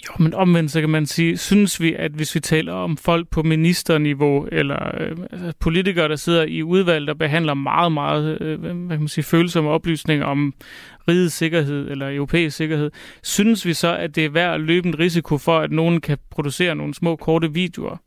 [0.05, 3.29] Jo, men omvendt så kan man sige, synes vi, at hvis vi taler om folk
[3.29, 8.59] på ministerniveau, eller øh, altså politikere, der sidder i udvalg, der behandler meget, meget øh,
[8.61, 10.53] hvad kan man sige, følsomme oplysninger om
[11.07, 12.91] rigets sikkerhed eller europæisk sikkerhed,
[13.23, 16.17] synes vi så, at det er værd at løbe en risiko for, at nogen kan
[16.31, 17.97] producere nogle små, korte videoer?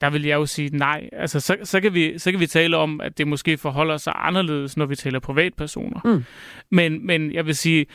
[0.00, 1.08] Der vil jeg jo sige nej.
[1.12, 4.12] Altså, så, så, kan vi, så kan vi tale om, at det måske forholder sig
[4.16, 6.00] anderledes, når vi taler privatpersoner.
[6.04, 6.24] Mm.
[6.70, 7.86] Men, men jeg vil sige,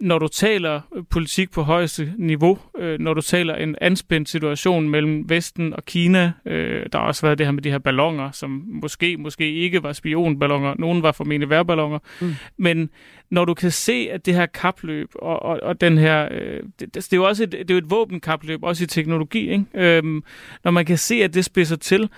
[0.00, 0.80] når du taler
[1.10, 6.32] politik på højeste niveau, øh, når du taler en anspændt situation mellem Vesten og Kina,
[6.46, 9.82] øh, der har også været det her med de her ballonger, som måske, måske ikke
[9.82, 12.34] var spionballoner, nogen var formentlig værballoner, mm.
[12.56, 12.90] men
[13.30, 16.94] når du kan se, at det her kapløb og, og, og den her, øh, det,
[16.94, 19.64] det, er jo også et, det er jo et våbenkapløb, også i teknologi, ikke?
[19.74, 20.24] Øhm,
[20.64, 22.08] når man kan se, at det spidser til,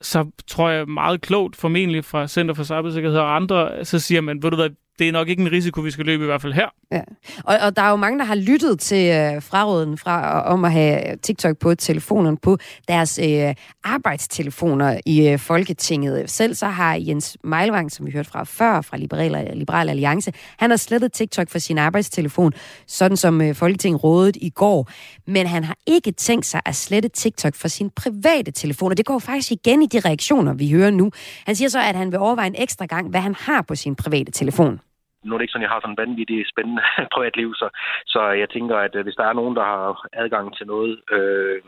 [0.00, 4.42] så tror jeg meget klogt, formentlig fra Center for Cybersikkerhed og andre, så siger man,
[4.42, 4.70] ved du hvad,
[5.02, 6.68] det er nok ikke en risiko, vi skal løbe i hvert fald her.
[6.92, 7.00] Ja.
[7.44, 10.64] Og, og der er jo mange, der har lyttet til øh, fraråden fra øh, om
[10.64, 16.30] at have TikTok på telefonen på deres øh, arbejdstelefoner i øh, Folketinget.
[16.30, 20.70] Selv så har Jens Meilvang, som vi hørte fra før, fra Liberal, Liberal Alliance, han
[20.70, 22.52] har slettet TikTok fra sin arbejdstelefon,
[22.86, 24.90] sådan som øh, Folketinget rådede i går.
[25.26, 29.06] Men han har ikke tænkt sig at slette TikTok fra sin private telefon, og det
[29.06, 31.10] går faktisk igen i de reaktioner, vi hører nu.
[31.46, 33.94] Han siger så, at han vil overveje en ekstra gang, hvad han har på sin
[33.94, 34.80] private telefon
[35.22, 36.82] nu er det ikke sådan, jeg har sådan en vanvittig spændende
[37.14, 37.68] privatliv, så,
[38.06, 41.62] så jeg tænker, at øh, hvis der er nogen, der har adgang til noget, øh,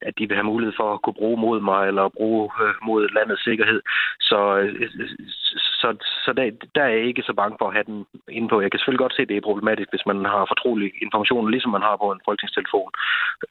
[0.00, 3.08] at de vil have mulighed for at kunne bruge mod mig, eller bruge øh, mod
[3.16, 3.80] landets sikkerhed,
[4.20, 5.08] så, øh, øh
[5.82, 5.88] så,
[6.24, 7.98] så der, der er jeg ikke så bange for at have den
[8.36, 8.56] inde på.
[8.60, 11.70] Jeg kan selvfølgelig godt se, at det er problematisk, hvis man har fortrolig information, ligesom
[11.76, 12.90] man har på en folketingstelefon.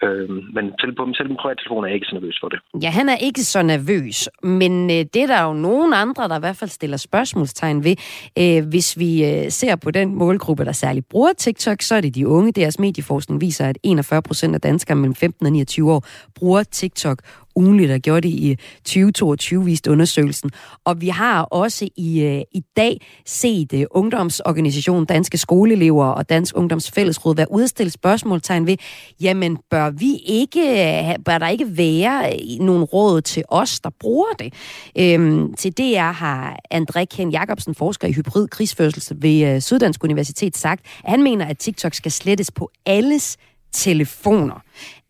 [0.05, 2.59] Øh, men selv på selv en privattelefon er jeg ikke så nervøs for det.
[2.83, 6.37] Ja, han er ikke så nervøs, men øh, det er der jo nogen andre, der
[6.37, 7.95] i hvert fald stiller spørgsmålstegn ved.
[8.41, 12.15] Øh, hvis vi øh, ser på den målgruppe, der særligt bruger TikTok, så er det
[12.15, 12.51] de unge.
[12.51, 16.01] Deres medieforskning viser, at 41 procent af danskere mellem 15 og 29 år
[16.35, 17.19] bruger TikTok
[17.57, 20.51] ugenligt, der gjorde det i øh, 2022, viste undersøgelsen.
[20.85, 26.57] Og vi har også i, øh, i dag set uh, ungdomsorganisationen Danske Skoleelever og Dansk
[26.57, 28.77] Ungdomsfællesråd være udstillet spørgsmålstegn ved,
[29.21, 34.53] jamen bør vi ikke, bør der ikke være nogen råd til os, der bruger det?
[34.99, 40.57] Øhm, til DR har André Ken Jacobsen, forsker i hybrid krigsførselse ved uh, Syddansk Universitet,
[40.57, 43.37] sagt, at han mener, at TikTok skal slettes på alles
[43.73, 44.63] telefoner.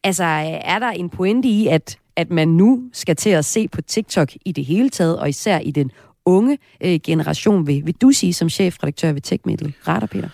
[0.04, 0.24] Altså,
[0.64, 4.30] er der en pointe i, at at man nu skal til at se på TikTok
[4.46, 5.92] i det hele taget, og især i den
[6.26, 9.74] unge øh, generation, vil, vil du sige som chefredaktør ved TechMiddle?
[9.88, 10.30] Retter, Peter?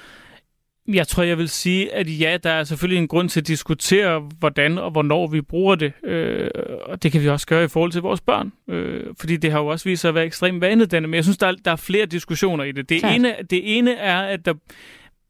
[0.87, 4.29] Jeg tror, jeg vil sige, at ja, der er selvfølgelig en grund til at diskutere,
[4.39, 5.93] hvordan og hvornår vi bruger det.
[6.03, 6.49] Øh,
[6.85, 8.51] og det kan vi også gøre i forhold til vores børn.
[8.69, 11.09] Øh, fordi det har jo også vist sig at være ekstremt vanedannende.
[11.09, 12.89] Men jeg synes, der er, der er flere diskussioner i det.
[12.89, 14.53] Det ene, det ene er, at der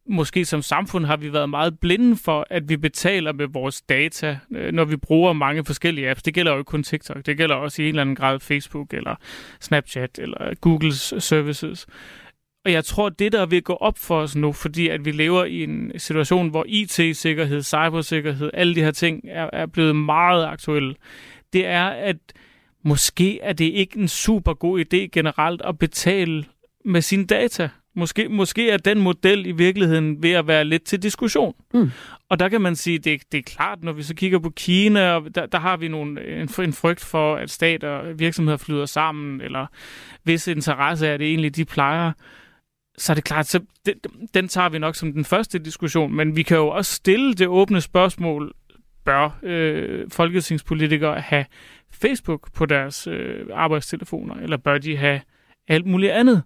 [0.10, 4.40] måske som samfund har vi været meget blinde for, at vi betaler med vores data,
[4.52, 6.24] øh, når vi bruger mange forskellige apps.
[6.24, 8.94] Det gælder jo ikke kun TikTok, det gælder også i en eller anden grad Facebook,
[8.94, 9.16] eller
[9.62, 11.88] Snapchat, eller Googles services.
[12.66, 15.46] Og jeg tror, det der vil gå op for os nu, fordi at vi lever
[15.46, 20.96] i en situation, hvor IT-sikkerhed, cybersikkerhed, alle de her ting er, er blevet meget aktuelle,
[21.54, 22.18] det er, at
[22.84, 26.46] måske er det ikke en super god idé generelt at betale
[26.86, 27.70] med sine data.
[27.96, 31.56] Måske, måske er den model i virkeligheden ved at være lidt til diskussion.
[31.74, 31.92] Mm.
[32.30, 35.20] Og der kan man sige, det, det er klart, når vi så kigger på Kina,
[35.36, 39.42] der, der har vi nogle, en, en frygt for, at stater og virksomheder flyder sammen,
[39.42, 39.66] eller
[40.24, 42.12] hvis interesse er det egentlig, de plejer.
[42.98, 43.96] så er det klart, så den,
[44.34, 47.48] den tager vi nok som den første diskussion, men vi kan jo også stille det
[47.48, 48.54] åbne spørgsmål,
[49.06, 51.46] bør øh, folketingspolitikere have
[51.92, 55.22] Facebook på deres øh, arbejdstelefoner, eller bør de have
[55.68, 56.44] alt muligt andet?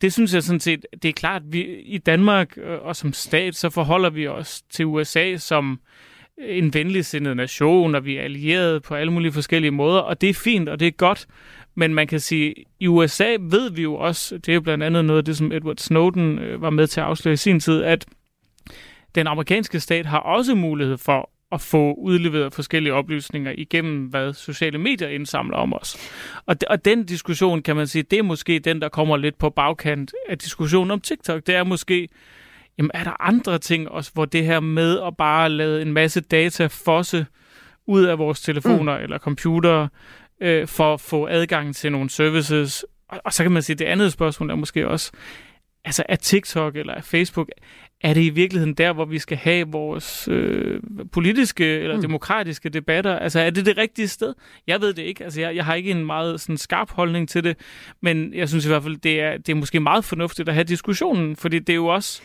[0.00, 3.56] Det synes jeg sådan set, det er klart, vi i Danmark øh, og som stat,
[3.56, 5.80] så forholder vi os til USA som
[6.38, 10.34] en venligsindet nation, og vi er allieret på alle mulige forskellige måder, og det er
[10.34, 11.26] fint, og det er godt.
[11.74, 15.04] Men man kan sige, i USA ved vi jo også, det er jo blandt andet
[15.04, 17.82] noget af det, som Edward Snowden øh, var med til at afsløre i sin tid,
[17.82, 18.06] at
[19.14, 24.78] den amerikanske stat har også mulighed for at få udleveret forskellige oplysninger igennem, hvad sociale
[24.78, 25.96] medier indsamler om os.
[26.46, 29.50] Og, og den diskussion, kan man sige, det er måske den, der kommer lidt på
[29.50, 31.46] bagkant af diskussionen om TikTok.
[31.46, 32.08] Det er måske,
[32.78, 36.20] jamen er der andre ting også, hvor det her med at bare lade en masse
[36.20, 37.26] data fosse
[37.86, 39.02] ud af vores telefoner mm.
[39.02, 39.88] eller computere,
[40.40, 42.84] øh, for at få adgang til nogle services.
[43.08, 45.12] Og, og så kan man sige, at det andet spørgsmål er måske også,
[45.84, 47.48] altså er TikTok eller er Facebook,
[48.00, 50.80] er det i virkeligheden der, hvor vi skal have vores øh,
[51.12, 52.02] politiske eller mm.
[52.02, 53.18] demokratiske debatter?
[53.18, 54.34] Altså er det det rigtige sted?
[54.66, 55.24] Jeg ved det ikke.
[55.24, 57.56] Altså jeg, jeg har ikke en meget sådan, skarp holdning til det,
[58.00, 60.64] men jeg synes i hvert fald, det er, det er måske meget fornuftigt at have
[60.64, 62.22] diskussionen, fordi det er jo også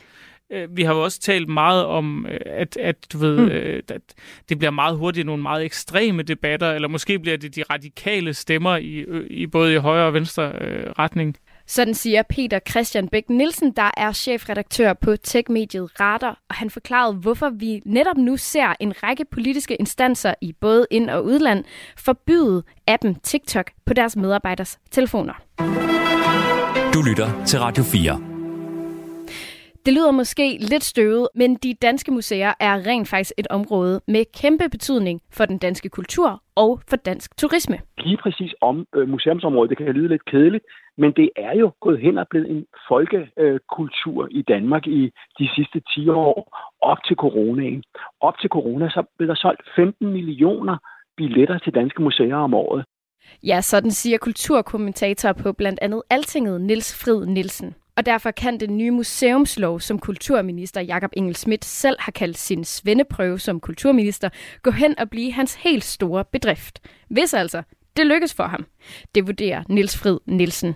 [0.52, 3.48] Øh, vi har jo også talt meget om, øh, at, at, du ved, mm.
[3.48, 4.02] Øh, at
[4.50, 8.78] det bliver meget hurtigt nogle meget ekstreme debatter, eller måske bliver det de radikale stemmer
[8.78, 11.38] i, i både i højre og venstre øh, retning.
[11.68, 17.14] Sådan siger Peter Christian Bæk Nielsen, der er chefredaktør på techmediet Radar, og han forklarede,
[17.14, 21.64] hvorfor vi netop nu ser en række politiske instanser i både ind- og udland
[21.98, 25.34] forbyde appen TikTok på deres medarbejders telefoner.
[26.94, 28.35] Du lytter til Radio 4.
[29.86, 34.26] Det lyder måske lidt støvet, men de danske museer er rent faktisk et område med
[34.42, 37.78] kæmpe betydning for den danske kultur og for dansk turisme.
[37.98, 40.66] Lige præcis om øh, museumsområdet, det kan lyde lidt kedeligt,
[40.98, 45.50] men det er jo gået hen og blevet en folkekultur øh, i Danmark i de
[45.56, 46.36] sidste 10 år,
[46.82, 47.84] op til coronaen.
[48.22, 50.78] Op til corona, så blev der solgt 15 millioner
[51.18, 52.86] billetter til danske museer om året.
[53.44, 57.76] Ja, sådan siger kulturkommentator på blandt andet Altinget, Nils Frid Nielsen.
[57.98, 62.64] Og derfor kan den nye museumslov, som kulturminister Jakob Engel Schmidt selv har kaldt sin
[62.64, 64.30] svendeprøve som kulturminister,
[64.64, 66.80] gå hen og blive hans helt store bedrift.
[67.10, 67.64] Hvis altså
[67.98, 68.66] det lykkes for ham.
[69.16, 70.76] Det vurderer Nils Frid Nielsen.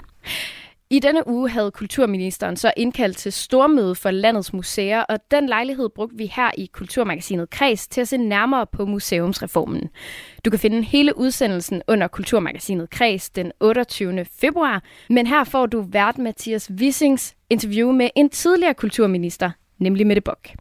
[0.91, 5.89] I denne uge havde kulturministeren så indkaldt til stormøde for landets museer, og den lejlighed
[5.89, 9.89] brugte vi her i Kulturmagasinet Kreds til at se nærmere på museumsreformen.
[10.45, 14.25] Du kan finde hele udsendelsen under Kulturmagasinet Kreds den 28.
[14.41, 20.21] februar, men her får du vært Mathias Wissings interview med en tidligere kulturminister, nemlig Mette
[20.21, 20.55] Bock.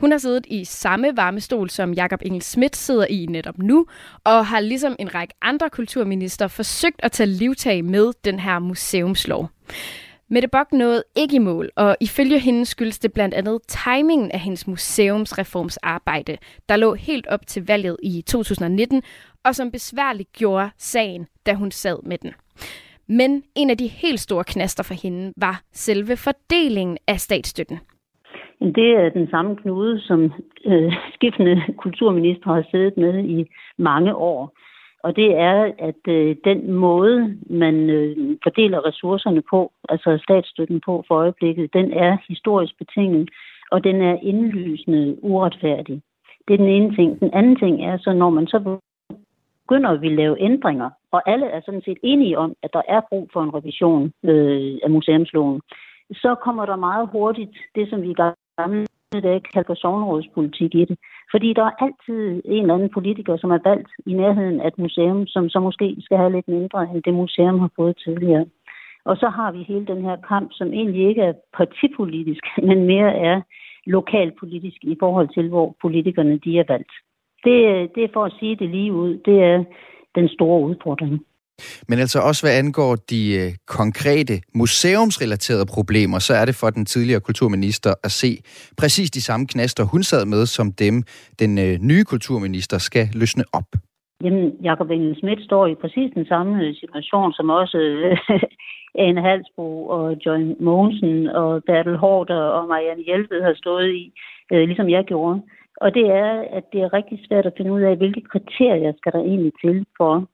[0.00, 3.86] Hun har siddet i samme varmestol, som Jakob Engel Schmidt sidder i netop nu,
[4.24, 9.48] og har ligesom en række andre kulturminister forsøgt at tage livtag med den her museumslov.
[10.30, 14.40] Mette Bock nåede ikke i mål, og ifølge hende skyldes det blandt andet timingen af
[14.40, 16.36] hendes museumsreformsarbejde,
[16.68, 19.02] der lå helt op til valget i 2019,
[19.44, 22.32] og som besværligt gjorde sagen, da hun sad med den.
[23.08, 27.78] Men en af de helt store knaster for hende var selve fordelingen af statsstøtten.
[28.60, 30.32] Det er den samme knude, som
[30.64, 33.46] øh, skiftende kulturminister har siddet med i
[33.78, 34.52] mange år.
[35.02, 41.04] Og det er, at øh, den måde, man øh, fordeler ressourcerne på, altså statsstøtten på
[41.08, 43.30] for øjeblikket, den er historisk betinget,
[43.70, 46.02] og den er indlysende uretfærdig.
[46.48, 47.20] Det er den ene ting.
[47.20, 48.78] Den anden ting er så, når man så
[49.66, 53.00] begynder at ville lave ændringer, og alle er sådan set enige om, at der er
[53.08, 55.60] brug for en revision øh, af museumsloven,
[56.12, 58.14] så kommer der meget hurtigt det, som vi i
[58.56, 58.86] gamle
[59.22, 60.98] dage kalder sovnerådspolitik i det.
[61.30, 64.78] Fordi der er altid en eller anden politiker, som er valgt i nærheden af et
[64.78, 68.46] museum, som så måske skal have lidt mindre, end det museum har fået tidligere.
[69.04, 73.14] Og så har vi hele den her kamp, som egentlig ikke er partipolitisk, men mere
[73.14, 73.40] er
[73.86, 76.92] lokalpolitisk i forhold til, hvor politikerne de er valgt.
[77.44, 77.56] Det,
[77.94, 79.64] det er for at sige det lige ud, det er
[80.14, 81.24] den store udfordring.
[81.88, 86.84] Men altså også hvad angår de øh, konkrete museumsrelaterede problemer, så er det for den
[86.84, 88.30] tidligere kulturminister at se
[88.78, 91.02] præcis de samme knaster, hun sad med, som dem
[91.38, 93.68] den øh, nye kulturminister skal løsne op.
[94.24, 98.18] Jamen, Jacob Engel Schmidt står i præcis den samme øh, situation, som også øh,
[99.06, 104.12] Anne Halsbro og John Mogensen og Bertel Hårder og Marianne Hjelved har stået i,
[104.52, 105.42] øh, ligesom jeg gjorde.
[105.76, 109.12] Og det er, at det er rigtig svært at finde ud af, hvilke kriterier skal
[109.12, 110.28] der egentlig til for,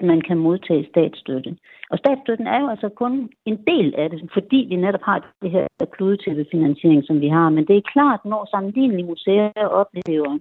[0.00, 1.56] man kan modtage statsstøtte.
[1.90, 5.50] Og statsstøtten er jo altså kun en del af det, fordi vi netop har det
[5.50, 7.48] her kludetæppefinansiering, som vi har.
[7.50, 10.38] Men det er klart, når sammenlignelige museer oplever,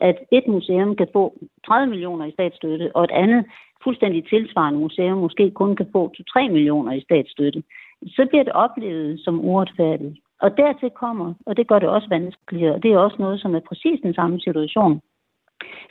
[0.00, 3.44] at et museum kan få 30 millioner i statsstøtte, og et andet
[3.84, 7.62] fuldstændig tilsvarende museum måske kun kan få 2-3 millioner i statsstøtte,
[8.06, 10.18] så bliver det oplevet som uretfærdigt.
[10.40, 13.54] Og dertil kommer, og det gør det også vanskeligere, og det er også noget, som
[13.54, 15.00] er præcis den samme situation,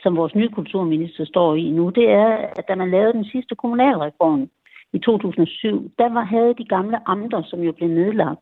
[0.02, 3.54] som vores nye kulturminister står i nu, det er, at da man lavede den sidste
[3.54, 4.48] kommunalreform
[4.92, 8.40] i 2007, der var, havde de gamle amter, som jo blev nedlagt,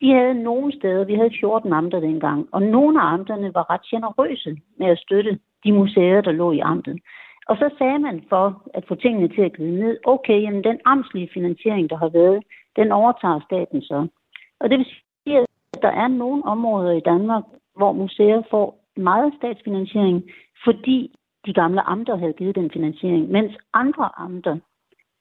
[0.00, 3.82] de havde nogle steder, vi havde 14 amter dengang, og nogle af amterne var ret
[3.82, 6.98] generøse med at støtte de museer, der lå i amtet.
[7.48, 10.78] Og så sagde man for at få tingene til at glide ned, okay, jamen den
[10.84, 12.42] amtslige finansiering, der har været,
[12.76, 14.06] den overtager staten så.
[14.60, 15.46] Og det vil sige, at
[15.82, 17.44] der er nogle områder i Danmark,
[17.76, 18.66] hvor museer får
[18.96, 20.22] meget statsfinansiering,
[20.64, 20.98] fordi
[21.46, 24.56] de gamle amter havde givet den finansiering, mens andre amter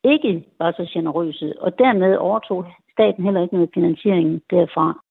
[0.04, 2.66] ikke var så generøse, og dermed overtog
[2.96, 5.04] staten heller ikke noget finansiering derfra.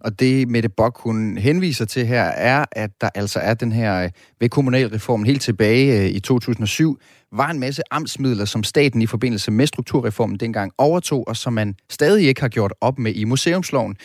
[0.00, 4.04] Og det Mette Bock, hun henviser til her, er, at der altså er den her
[4.04, 4.10] øh,
[4.40, 6.98] ved kommunalreformen helt tilbage øh, i 2007,
[7.32, 11.74] var en masse amtsmidler, som staten i forbindelse med strukturreformen dengang overtog, og som man
[11.90, 13.96] stadig ikke har gjort op med i museumsloven.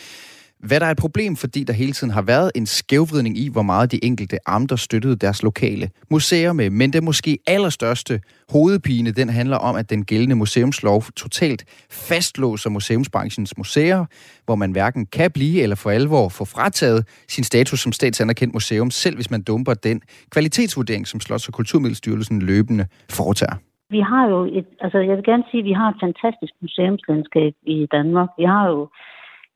[0.68, 3.62] Hvad der er et problem, fordi der hele tiden har været en skævvridning i, hvor
[3.62, 6.70] meget de enkelte amter støttede deres lokale museer med.
[6.70, 8.20] Men det måske allerstørste
[8.52, 14.04] hovedpine, den handler om, at den gældende museumslov totalt fastlåser museumsbranchens museer,
[14.44, 18.90] hvor man hverken kan blive eller for alvor få frataget sin status som statsanerkendt museum,
[18.90, 20.00] selv hvis man dumper den
[20.30, 23.56] kvalitetsvurdering, som Slots- og Kulturmiddelstyrelsen løbende foretager.
[23.90, 27.52] Vi har jo et, altså jeg vil gerne sige, at vi har et fantastisk museumslandskab
[27.62, 28.28] i Danmark.
[28.38, 28.88] Vi har jo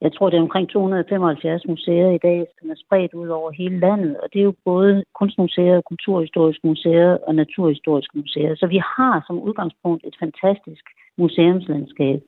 [0.00, 3.78] jeg tror, det er omkring 275 museer i dag, som er spredt ud over hele
[3.80, 4.16] landet.
[4.20, 8.54] Og det er jo både kunstmuseer, kulturhistoriske museer og naturhistoriske museer.
[8.54, 10.84] Så vi har som udgangspunkt et fantastisk
[11.18, 12.20] museumslandskab.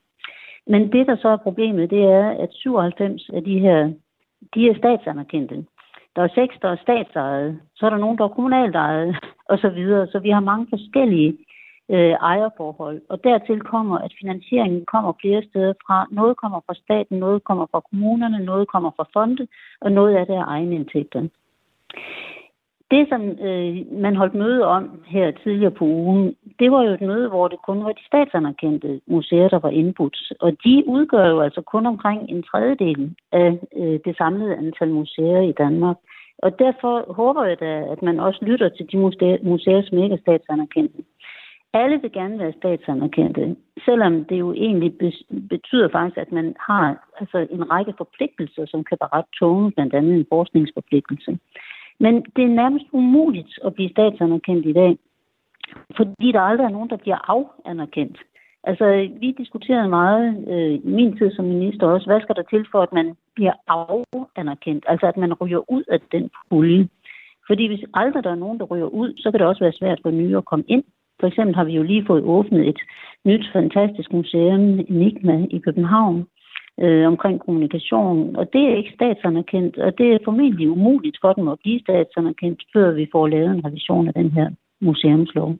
[0.66, 3.92] Men det, der så er problemet, det er, at 97 af de her,
[4.54, 5.64] de er statsanerkendte.
[6.16, 7.58] Der er seks, der er statsejede.
[7.76, 9.16] Så er der nogen, der er kommunalt ejet,
[9.50, 10.06] og så videre.
[10.06, 11.38] Så vi har mange forskellige
[11.90, 13.00] øh, ejerforhold.
[13.08, 16.06] Og dertil kommer, at finansieringen kommer flere steder fra.
[16.10, 19.46] Noget kommer fra staten, noget kommer fra kommunerne, noget kommer fra fonde,
[19.80, 21.30] og noget af det er egenindtægterne.
[22.90, 27.00] Det, som øh, man holdt møde om her tidligere på ugen, det var jo et
[27.00, 30.32] møde, hvor det kun var de statsanerkendte museer, der var indbudt.
[30.40, 35.40] Og de udgør jo altså kun omkring en tredjedel af øh, det samlede antal museer
[35.40, 35.96] i Danmark.
[36.38, 38.98] Og derfor håber jeg da, at man også lytter til de
[39.42, 41.02] museer, som ikke er statsanerkendte.
[41.74, 44.92] Alle vil gerne være statsanerkendte, selvom det jo egentlig
[45.48, 49.94] betyder faktisk, at man har altså, en række forpligtelser, som kan være ret tunge, blandt
[49.94, 51.38] andet en forskningsforpligtelse.
[52.00, 54.98] Men det er nærmest umuligt at blive statsanerkendt i dag,
[55.96, 58.18] fordi der aldrig er nogen, der bliver afanerkendt.
[58.64, 62.66] Altså, vi diskuterede meget øh, i min tid som minister også, hvad skal der til
[62.70, 64.84] for, at man bliver afanerkendt?
[64.88, 66.88] Altså, at man ryger ud af den pulje.
[67.46, 70.00] Fordi hvis aldrig der er nogen, der ryger ud, så kan det også være svært
[70.02, 70.84] for nye at komme ind.
[71.22, 72.80] For eksempel har vi jo lige fået åbnet et
[73.24, 74.62] nyt fantastisk museum,
[74.92, 76.18] Enigma, i København,
[76.84, 78.36] øh, omkring kommunikation.
[78.36, 82.60] Og det er ikke statsanerkendt, og det er formentlig umuligt for dem at blive statsanerkendt,
[82.74, 84.48] før vi får lavet en revision af den her
[84.80, 85.50] museumslov.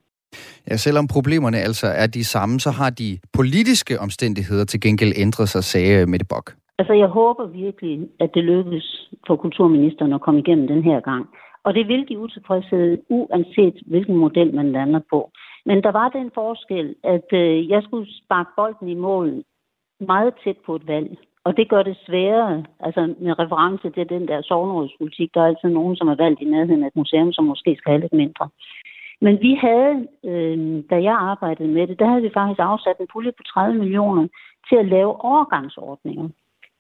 [0.71, 5.49] Ja, selvom problemerne altså er de samme, så har de politiske omstændigheder til gengæld ændret
[5.49, 6.47] sig, sagde Mette Bock.
[6.79, 8.87] Altså, jeg håber virkelig, at det lykkes
[9.27, 11.27] for kulturministeren at komme igennem den her gang.
[11.65, 15.31] Og det vil give utilfredshed, uanset hvilken model man lander på.
[15.67, 19.45] Men der var den forskel, at øh, jeg skulle sparke bolden i mål
[20.01, 21.19] meget tæt på et valg.
[21.45, 25.35] Og det gør det sværere, altså med reference til den der sovnerådspolitik.
[25.35, 27.91] Der er altid nogen, som er valgt i nærheden af et museum, som måske skal
[27.91, 28.49] have lidt mindre.
[29.21, 33.07] Men vi havde, øh, da jeg arbejdede med det, der havde vi faktisk afsat en
[33.13, 34.29] pulje på 30 millioner
[34.69, 36.29] til at lave overgangsordninger.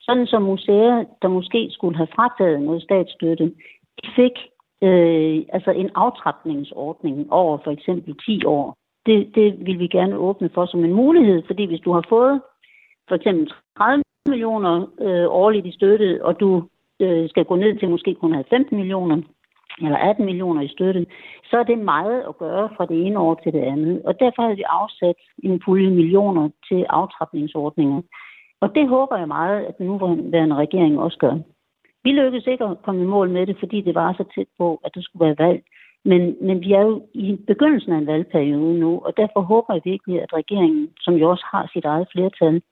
[0.00, 3.52] Sådan som museer, der måske skulle have frataget noget statsstøtte,
[4.16, 4.36] fik
[4.82, 8.76] øh, altså en aftrapningsordning over for eksempel 10 år.
[9.06, 12.40] Det, det vil vi gerne åbne for som en mulighed, fordi hvis du har fået
[13.08, 16.64] for eksempel 30 millioner øh, årligt i støtte, og du
[17.00, 19.22] øh, skal gå ned til måske kun 15 millioner,
[19.78, 21.06] eller 18 millioner i støtte,
[21.44, 24.02] så er det meget at gøre fra det ene år til det andet.
[24.04, 28.02] Og derfor har vi afsat en pulje millioner til aftrapningsordninger.
[28.60, 31.34] Og det håber jeg meget, at den nuværende regering også gør.
[32.04, 34.80] Vi lykkedes ikke at komme i mål med det, fordi det var så tæt på,
[34.84, 35.62] at der skulle være valg.
[36.04, 39.82] Men, men vi er jo i begyndelsen af en valgperiode nu, og derfor håber jeg
[39.84, 42.62] virkelig, at regeringen, som jo også har sit eget flertal,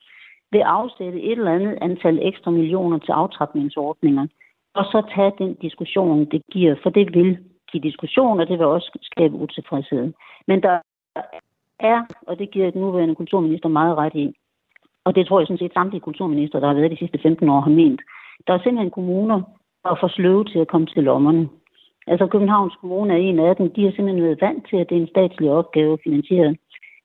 [0.52, 4.26] vil afsætte et eller andet antal ekstra millioner til aftrapningsordninger,
[4.74, 7.38] og så tage den diskussion, det giver, for det vil
[7.72, 10.12] give diskussion, og det vil også skabe utilfredshed.
[10.46, 10.78] Men der
[11.80, 14.34] er, og det giver den nuværende kulturminister meget ret i,
[15.04, 17.60] og det tror jeg sådan set samtlige kulturminister, der har været de sidste 15 år,
[17.60, 18.00] har ment,
[18.46, 19.40] der er simpelthen kommuner,
[19.82, 21.48] der er for sløve til at komme til lommerne.
[22.06, 23.70] Altså Københavns Kommune er en af dem.
[23.70, 26.54] De har simpelthen været vant til, at det er en statslig opgave at finansiere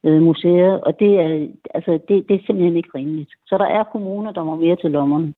[0.06, 3.32] øh, museer, og det er, altså, det, det er simpelthen ikke rimeligt.
[3.46, 5.34] Så der er kommuner, der må mere til lommerne.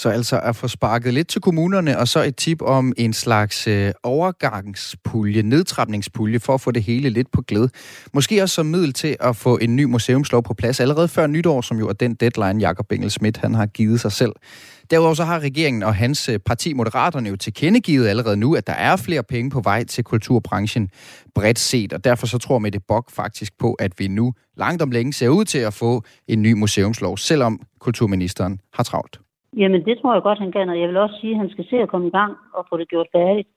[0.00, 3.66] Så altså at få sparket lidt til kommunerne, og så et tip om en slags
[3.66, 7.70] øh, overgangspulje, nedtrapningspulje, for at få det hele lidt på glæde.
[8.14, 11.60] Måske også som middel til at få en ny museumslov på plads allerede før nytår,
[11.60, 14.32] som jo er den deadline, Jakob Engel Schmidt han har givet sig selv.
[14.90, 18.72] Derudover så har regeringen og hans øh, parti Moderaterne jo tilkendegivet allerede nu, at der
[18.72, 20.88] er flere penge på vej til kulturbranchen
[21.34, 24.90] bredt set, og derfor så tror Mette Bock faktisk på, at vi nu langt om
[24.90, 29.20] længe ser ud til at få en ny museumslov, selvom kulturministeren har travlt.
[29.56, 31.66] Jamen, det tror jeg godt, han kan, og jeg vil også sige, at han skal
[31.70, 33.48] se at komme i gang og få det gjort færdigt.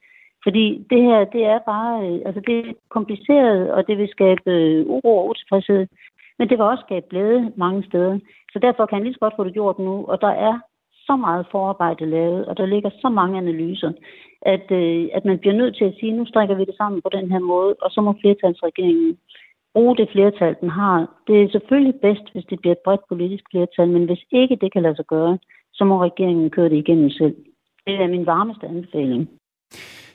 [0.43, 4.51] Fordi det her, det er bare, øh, altså det er kompliceret, og det vil skabe
[4.51, 5.87] øh, uro og utilfredshed.
[6.37, 8.19] Men det vil også skabe glæde mange steder.
[8.53, 10.05] Så derfor kan han lige så godt få det gjort nu.
[10.05, 10.59] Og der er
[11.07, 13.91] så meget forarbejde lavet, og der ligger så mange analyser,
[14.41, 17.09] at, øh, at man bliver nødt til at sige, nu strækker vi det sammen på
[17.11, 19.17] den her måde, og så må flertalsregeringen
[19.73, 20.97] bruge det flertal, den har.
[21.27, 24.73] Det er selvfølgelig bedst, hvis det bliver et bredt politisk flertal, men hvis ikke det
[24.73, 25.37] kan lade sig gøre,
[25.73, 27.35] så må regeringen køre det igennem selv.
[27.85, 29.29] Det er min varmeste anbefaling.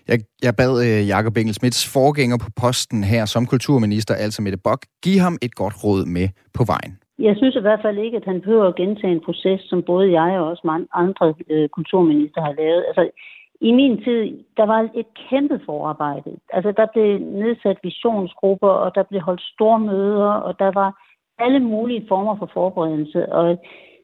[0.08, 4.82] Jeg, jeg bad øh, Jakob Engelsmiths forgænger på posten her som kulturminister, altså Mette Bock,
[5.04, 6.94] give ham et godt råd med på vejen.
[7.18, 10.20] Jeg synes i hvert fald ikke, at han behøver at gentage en proces, som både
[10.20, 12.84] jeg og også mange andre øh, kulturminister har lavet.
[12.88, 13.10] Altså,
[13.60, 14.22] i min tid,
[14.56, 16.30] der var et kæmpe forarbejde.
[16.52, 20.90] Altså, der blev nedsat visionsgrupper, og der blev holdt store møder, og der var
[21.38, 23.32] alle mulige former for forberedelse.
[23.32, 23.58] Og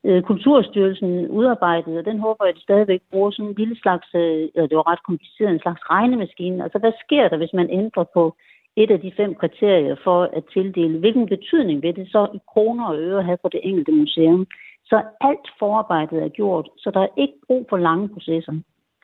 [0.04, 4.08] øh, Kulturstyrelsen udarbejdede, og den håber jeg, at de stadigvæk bruger sådan en lille slags,
[4.14, 6.62] øh, det var ret kompliceret, en slags regnemaskine.
[6.62, 8.34] Altså, hvad sker der, hvis man ændrer på
[8.76, 10.98] et af de fem kriterier for at tildele?
[10.98, 14.46] Hvilken betydning vil det så i kroner og øre have for det enkelte museum?
[14.84, 18.52] Så alt forarbejdet er gjort, så der er ikke brug for lange processer.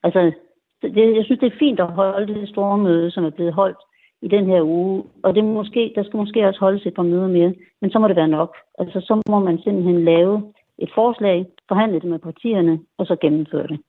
[0.02, 0.32] Altså,
[0.82, 3.78] det, jeg synes, det er fint at holde det store møde, som er blevet holdt
[4.22, 5.04] i den her uge.
[5.22, 8.08] Og det måske, der skal måske også holdes et par møder mere, men så må
[8.08, 8.56] det være nok.
[8.78, 13.66] Altså, så må man simpelthen lave et forslag, forhandle det med partierne, og så gennemføre
[13.66, 13.80] det.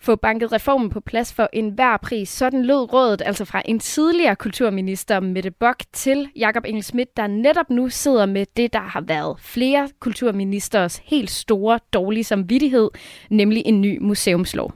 [0.00, 2.28] Få banket reformen på plads for enhver pris.
[2.28, 7.26] Sådan lød rådet altså fra en tidligere kulturminister Mette Bock til Jakob Engel Schmidt, der
[7.26, 12.90] netop nu sidder med det, der har været flere kulturministers helt store dårlige samvittighed,
[13.30, 14.72] nemlig en ny museumslov.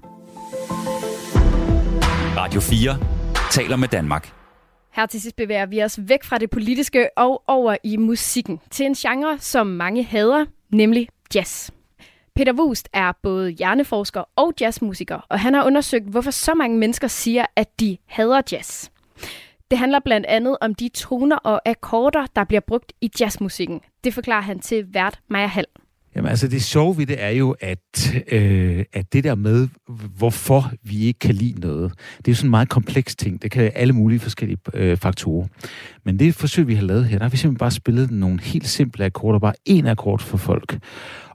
[2.37, 2.91] Radio 4
[3.51, 4.33] taler med Danmark.
[4.93, 8.87] Her til sidst bevæger vi os væk fra det politiske og over i musikken til
[8.87, 11.71] en genre, som mange hader, nemlig jazz.
[12.35, 17.09] Peter Wust er både hjerneforsker og jazzmusiker, og han har undersøgt, hvorfor så mange mennesker
[17.09, 18.91] siger, at de hader jazz.
[19.71, 23.81] Det handler blandt andet om de toner og akkorder, der bliver brugt i jazzmusikken.
[24.05, 25.67] Det forklarer han til vært Maja Hall.
[26.17, 29.69] Jamen altså, det sjove ved det er jo, at, øh, at det der med,
[30.17, 33.43] hvorfor vi ikke kan lide noget, det er jo sådan en meget kompleks ting.
[33.43, 35.47] Det kan være alle mulige forskellige øh, faktorer.
[36.05, 38.69] Men det forsøg, vi har lavet her, der har vi simpelthen bare spillet nogle helt
[38.69, 40.79] simple akkorder, bare én akkord for folk.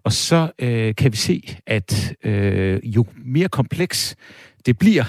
[0.03, 4.15] Og så øh, kan vi se, at øh, jo mere kompleks
[4.65, 5.03] det bliver,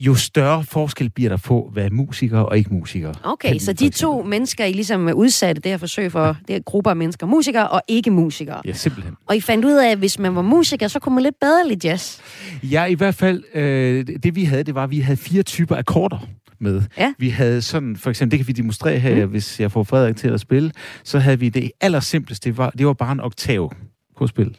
[0.00, 3.14] jo større forskel bliver der på, hvad er musikere og ikke musikere.
[3.22, 6.60] Okay, så de to mennesker, I ligesom er udsatte det her forsøg for, det er
[6.60, 8.60] grupper af mennesker, musikere og ikke musikere.
[8.64, 9.14] Ja, simpelthen.
[9.26, 11.68] Og I fandt ud af, at hvis man var musiker, så kunne man lidt bedre
[11.68, 12.20] lide jazz.
[12.62, 15.76] Ja, i hvert fald, øh, det vi havde, det var, at vi havde fire typer
[15.76, 16.26] akkorder
[16.60, 16.82] med.
[16.98, 17.12] Ja.
[17.18, 19.30] Vi havde sådan, for eksempel, det kan vi demonstrere her, mm.
[19.30, 20.72] hvis jeg får Frederik til at spille,
[21.04, 23.72] så havde vi det allersimpleste, det var, det var bare en oktav
[24.16, 24.56] på spil.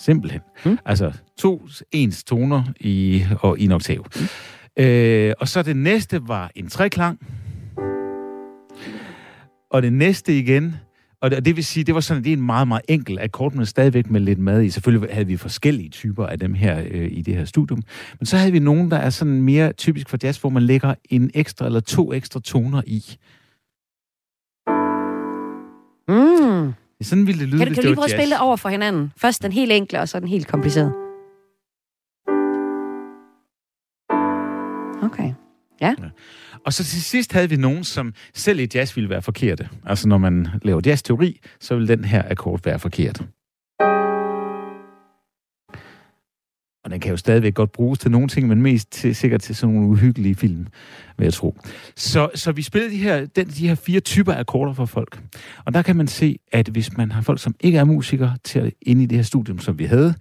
[0.00, 0.40] Simpelthen.
[0.64, 0.78] Mm.
[0.84, 4.06] Altså to ens toner i, og i en oktav.
[4.16, 4.82] Mm.
[4.82, 7.18] Øh, og så det næste var en treklang.
[9.70, 10.76] Og det næste igen,
[11.22, 13.52] og det, det vil sige, det var sådan, det er en meget, meget enkel akkord,
[13.52, 14.70] men stadigvæk med lidt mad i.
[14.70, 17.82] Selvfølgelig havde vi forskellige typer af dem her øh, i det her studium.
[18.18, 20.94] Men så havde vi nogen, der er sådan mere typisk for jazz, hvor man lægger
[21.04, 23.04] en ekstra eller to ekstra toner i.
[26.08, 26.72] Mm.
[27.02, 29.12] Sådan ville det lyde, Kan du, kan du lige prøve at spille over for hinanden?
[29.16, 30.92] Først den helt enkle, og så den helt komplicerede.
[35.02, 35.32] Okay.
[35.80, 35.94] Ja.
[36.66, 39.68] Og så til sidst havde vi nogen, som selv i jazz ville være forkerte.
[39.86, 43.22] Altså når man laver jazzteori, så vil den her akkord være forkert.
[46.90, 49.56] Og den kan jo stadigvæk godt bruges til nogle ting, men mest til, sikkert til
[49.56, 50.66] sådan nogle uhyggelige film,
[51.18, 51.58] vil jeg tro.
[51.96, 55.22] Så, så vi spillede de her, den, de her fire typer akkorder for folk.
[55.64, 58.58] Og der kan man se, at hvis man har folk, som ikke er musikere, til
[58.58, 60.14] at ind i det her studium, som vi havde,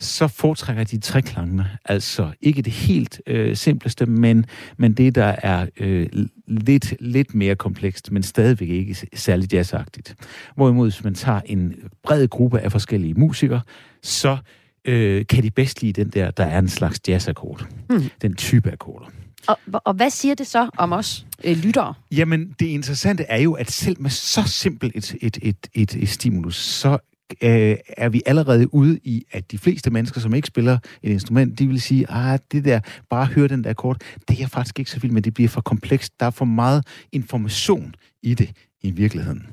[0.00, 1.70] så foretrækker de treklangene.
[1.84, 4.46] Altså ikke det helt øh, simpleste, men,
[4.76, 6.06] men det, der er øh,
[6.46, 10.14] lidt, lidt mere komplekst, men stadigvæk ikke særlig jazzagtigt.
[10.56, 13.60] Hvorimod, hvis man tager en bred gruppe af forskellige musikere,
[14.02, 14.36] så
[14.84, 17.68] øh, kan de bedst lide den der, der er en slags jazzakkord.
[17.90, 18.02] Mm.
[18.22, 19.06] Den type akkorder.
[19.46, 21.94] Og, og hvad siger det så om os øh, lyttere?
[22.12, 26.08] Jamen, det interessante er jo, at selv med så simpelt et, et, et, et, et
[26.08, 26.98] stimulus, så
[27.42, 31.58] øh, er vi allerede ude i, at de fleste mennesker, som ikke spiller et instrument,
[31.58, 32.80] de vil sige, ah, det der,
[33.10, 33.96] bare høre den der akkord,
[34.28, 36.20] det er jeg faktisk ikke så vild med, det bliver for komplekst.
[36.20, 38.50] Der er for meget information i det
[38.82, 39.46] i virkeligheden.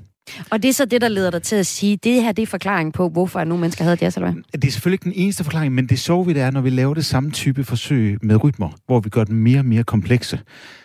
[0.50, 2.48] Og det er så det, der leder dig til at sige, det her det er
[2.48, 4.44] forklaring på, hvorfor nogle mennesker havde jazz, eller hvad?
[4.62, 6.70] Det er selvfølgelig ikke den eneste forklaring, men det så vi det er, når vi
[6.70, 10.40] laver det samme type forsøg med rytmer, hvor vi gør dem mere og mere komplekse.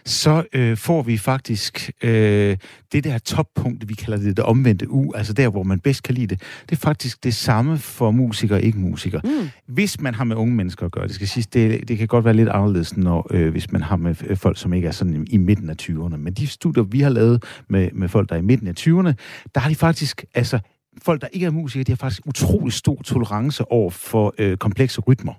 [0.05, 2.57] Så øh, får vi faktisk øh,
[2.93, 6.15] det der toppunkt, vi kalder det det omvendte U, altså der, hvor man bedst kan
[6.15, 6.43] lide det.
[6.71, 9.21] Det er faktisk det samme for musikere og ikke-musikere.
[9.25, 9.49] Mm.
[9.67, 12.25] Hvis man har med unge mennesker at gøre, det skal siges, det, det kan godt
[12.25, 15.27] være lidt anderledes, når, øh, hvis man har med øh, folk, som ikke er sådan
[15.27, 16.17] i, i midten af 20'erne.
[16.17, 19.13] Men de studier, vi har lavet med, med folk, der er i midten af 20'erne,
[19.55, 20.59] der har de faktisk, altså
[21.03, 25.01] folk, der ikke er musikere, de har faktisk utrolig stor tolerance over for øh, komplekse
[25.01, 25.35] rytmer.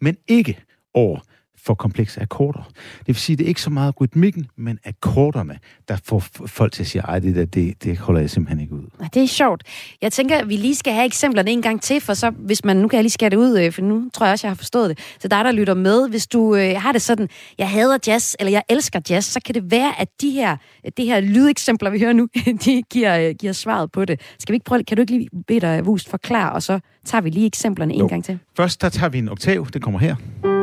[0.00, 0.58] Men ikke
[0.94, 1.18] over
[1.64, 2.62] for komplekse akkorder.
[2.98, 5.58] Det vil sige, det er ikke så meget rytmikken, men akkorderne,
[5.88, 8.74] der får folk til at sige, ej, det der, det, det holder jeg simpelthen ikke
[8.74, 8.82] ud.
[9.14, 9.62] Det er sjovt.
[10.02, 12.76] Jeg tænker, at vi lige skal have eksemplerne en gang til, for så, hvis man,
[12.76, 14.56] nu kan jeg lige skære det ud, øh, for nu tror jeg også, jeg har
[14.56, 14.98] forstået det.
[15.18, 18.50] Så dig, der lytter med, hvis du øh, har det sådan, jeg hader jazz, eller
[18.50, 20.56] jeg elsker jazz, så kan det være, at de her,
[20.96, 22.28] det her lydeksempler, vi hører nu,
[22.64, 24.20] de giver, øh, giver svaret på det.
[24.38, 27.22] Skal vi ikke prøve, kan du ikke lige bede dig, Wust, forklare, og så tager
[27.22, 28.38] vi lige eksemplerne en gang til?
[28.56, 30.59] Først, der tager vi en oktav, det kommer her.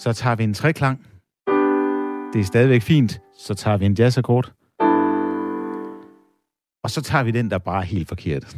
[0.00, 1.06] Så tager vi en treklang.
[2.32, 3.20] Det er stadigvæk fint.
[3.38, 4.52] Så tager vi en jazzakkord.
[6.84, 8.56] Og så tager vi den, der bare er helt forkert.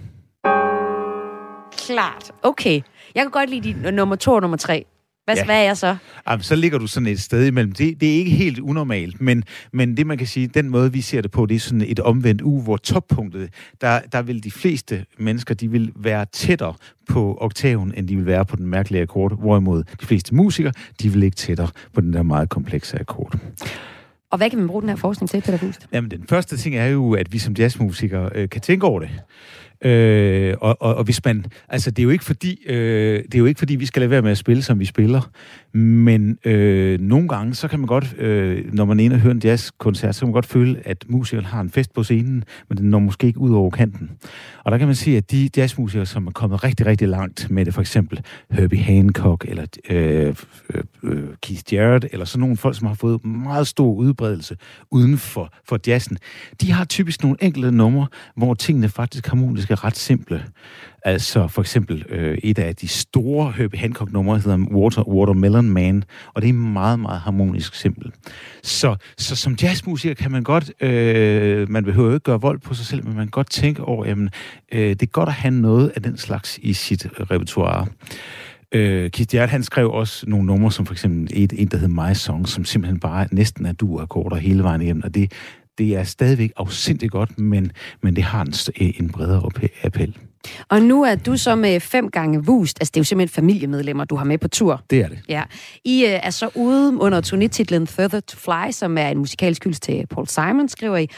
[1.72, 2.32] Klart.
[2.42, 2.80] Okay.
[3.14, 4.86] Jeg kan godt lide de nummer to og nummer tre.
[5.34, 5.44] Hvad, ja.
[5.44, 5.96] hvad er jeg så?
[6.28, 7.72] Jamen, så ligger du sådan et sted imellem.
[7.72, 11.00] Det, det er ikke helt unormalt, men, men det man kan sige, den måde vi
[11.00, 14.50] ser det på, det er sådan et omvendt u, hvor toppunktet, der, der vil de
[14.50, 16.74] fleste mennesker, de vil være tættere
[17.08, 20.72] på oktaven, end de vil være på den mærkelige akkord, hvorimod de fleste musikere,
[21.02, 23.38] de vil ligge tættere på den der meget komplekse akkord.
[24.30, 25.88] Og hvad kan man bruge den her forskning til, Peter Bust?
[25.92, 29.10] Jamen, den første ting er jo, at vi som jazzmusikere øh, kan tænke over det.
[29.84, 33.38] Øh, og, og, og hvis man, altså det er jo ikke fordi, øh, det er
[33.38, 35.30] jo ikke fordi vi skal lade være med at spille, som vi spiller,
[35.72, 39.34] men øh, nogle gange så kan man godt, øh, når man er inde og hører
[39.34, 42.78] en jazzkoncert, så kan man godt føle, at musikeren har en fest på scenen, men
[42.78, 44.10] den når måske ikke ud over kanten.
[44.64, 47.64] Og der kan man se, at de jazzmusikere, som er kommet rigtig, rigtig langt med
[47.64, 48.20] det, for eksempel
[48.50, 50.34] Herbie Hancock eller øh,
[50.74, 54.56] øh, øh, Keith Jarrett, eller sådan nogle folk, som har fået meget stor udbredelse
[54.90, 56.18] uden for, for jazzen,
[56.60, 58.06] de har typisk nogle enkelte numre,
[58.36, 60.44] hvor tingene faktisk harmonisk er ret simple.
[61.04, 66.04] Altså for eksempel øh, et af de store Herbie Hancock-numre hedder Water, Watermelon Man,
[66.34, 68.14] og det er meget, meget harmonisk simpelt.
[68.62, 72.86] Så, så som jazzmusiker kan man godt, øh, man behøver ikke gøre vold på sig
[72.86, 74.30] selv, men man kan godt tænke over, jamen,
[74.72, 77.86] øh, det er godt at have noget af den slags i sit repertoire.
[78.72, 82.08] Øh, Keith Jarrett, han skrev også nogle numre, som for eksempel et, en, der hedder
[82.08, 85.32] My Song, som simpelthen bare næsten er du-akkorder hele vejen igennem, og det,
[85.78, 88.52] det er stadigvæk afsindigt godt, men, men det har en,
[89.00, 89.50] en bredere
[89.84, 90.18] appel.
[90.68, 94.04] Og nu er du så med fem gange vust, altså det er jo simpelthen familiemedlemmer,
[94.04, 94.82] du har med på tur.
[94.90, 95.18] Det er det.
[95.28, 95.42] Ja.
[95.84, 99.82] I øh, er så ude under turnétitlen Further to Fly, som er en musikalsk hyldest
[99.82, 101.08] til Paul Simon, skriver I.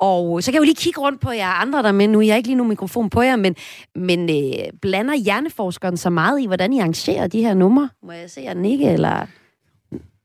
[0.00, 2.20] Og så kan jeg jo lige kigge rundt på jer andre der med nu.
[2.20, 3.54] Jeg har ikke lige nogen mikrofon på jer, men,
[3.94, 7.88] men øh, blander hjerneforskeren så meget i, hvordan I arrangerer de her numre?
[8.06, 9.26] Må jeg se jer den ikke, eller...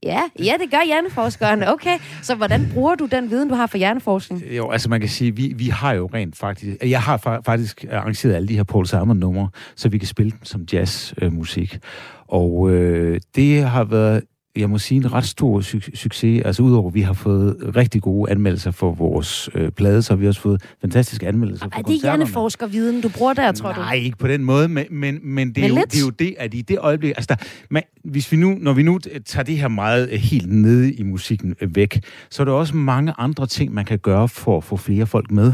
[0.04, 1.74] Ja, ja, det gør hjerneforskerne.
[1.74, 4.44] Okay, så hvordan bruger du den viden, du har for hjerneforskning?
[4.48, 6.78] Øh, jo, altså man kan sige, vi, vi har jo rent faktisk...
[6.82, 10.08] Øh, jeg har fa- faktisk øh, arrangeret alle de her Paul Simon-numre, så vi kan
[10.08, 11.80] spille dem som jazzmusik.
[12.28, 14.24] Og øh, det har været
[14.56, 16.42] jeg må sige, en ret stor su- succes.
[16.46, 20.18] Altså udover, at vi har fået rigtig gode anmeldelser for vores øh, plade, så har
[20.18, 23.82] vi også fået fantastiske anmeldelser for Er det hjerneforskerviden, du bruger der, tror Nej, du?
[23.82, 25.92] Nej, ikke på den måde, men, men, men, det, er Men jo, lidt.
[25.92, 27.10] det er jo det, at i det øjeblik...
[27.10, 27.36] Altså der,
[27.70, 31.04] man, hvis vi nu, når vi nu tager det her meget øh, helt nede i
[31.04, 34.64] musikken øh, væk, så er der også mange andre ting, man kan gøre for at
[34.64, 35.54] få flere folk med.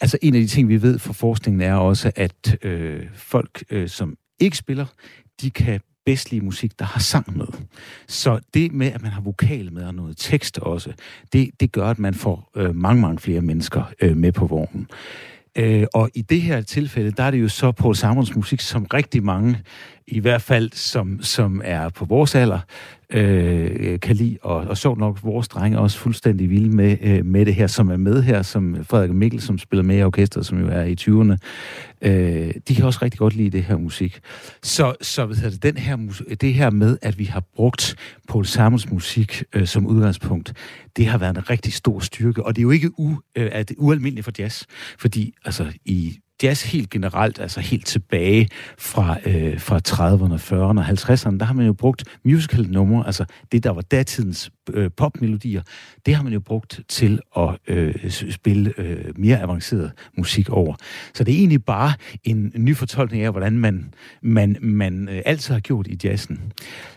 [0.00, 3.88] Altså en af de ting, vi ved fra forskningen, er også, at øh, folk, øh,
[3.88, 4.86] som ikke spiller,
[5.40, 7.46] de kan bedst musik, der har sang med.
[8.06, 10.92] Så det med, at man har vokal med og noget tekst også,
[11.32, 14.88] det, det gør, at man får øh, mange, mange flere mennesker øh, med på vognen.
[15.56, 18.84] Øh, og i det her tilfælde, der er det jo så Paul Samuels musik, som
[18.84, 19.58] rigtig mange,
[20.06, 22.60] i hvert fald som, som er på vores alder,
[23.10, 24.38] øh, kan lide.
[24.42, 27.66] Og, og sjovt nok, vores drenge er også fuldstændig vilde med, øh, med det her,
[27.66, 30.82] som er med her, som Frederik Mikkel, som spiller med i orkestret, som jo er
[30.82, 31.36] i 20'erne.
[32.02, 34.20] Øh, de kan også rigtig godt lide det her musik.
[34.62, 35.96] Så, så hvad hedder det, den her,
[36.40, 37.96] det her med, at vi har brugt
[38.28, 40.52] Paul Samuels musik øh, som udgangspunkt,
[40.96, 43.62] det har været en rigtig stor styrke, og det er jo ikke u, øh, er
[43.62, 44.64] det ualmindeligt for jazz,
[44.98, 50.88] fordi altså, i jazz helt generelt, altså helt tilbage fra, øh, fra 30'erne, 40'erne og
[50.88, 55.62] 50'erne, der har man jo brugt musical numre, altså det, der var datidens øh, popmelodier,
[56.06, 60.74] det har man jo brugt til at øh, spille øh, mere avanceret musik over.
[61.14, 61.92] Så det er egentlig bare
[62.24, 66.52] en ny fortolkning af, hvordan man, man, man øh, altid har gjort i jazzen.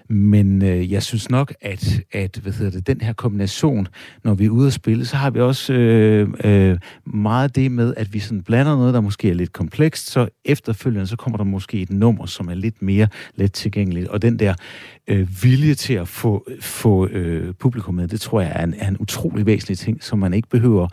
[0.09, 3.87] Men øh, jeg synes nok, at, at hvad hedder det, den her kombination,
[4.23, 7.93] når vi er ude at spille, så har vi også øh, øh, meget det med,
[7.97, 11.43] at vi sådan blander noget, der måske er lidt komplekst, så efterfølgende så kommer der
[11.43, 14.07] måske et nummer, som er lidt mere let tilgængeligt.
[14.07, 14.53] Og den der
[15.07, 18.87] øh, vilje til at få, få øh, publikum med, det tror jeg er en, er
[18.87, 20.87] en utrolig væsentlig ting, som man ikke behøver.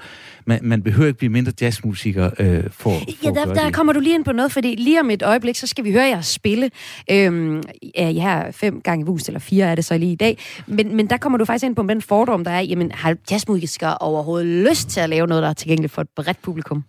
[0.45, 2.91] Man, man behøver ikke blive mindre jazzmusiker øh, for, for
[3.24, 5.66] Ja, der, der kommer du lige ind på noget, fordi lige om et øjeblik, så
[5.66, 6.70] skal vi høre jer spille.
[7.11, 7.62] Øhm,
[7.99, 10.39] ja, her fem gange i eller fire er det så lige i dag.
[10.66, 13.99] Men, men der kommer du faktisk ind på den fordom, der er, jamen har jazzmusikere
[13.99, 16.84] overhovedet lyst til at lave noget, der er tilgængeligt for et bredt publikum?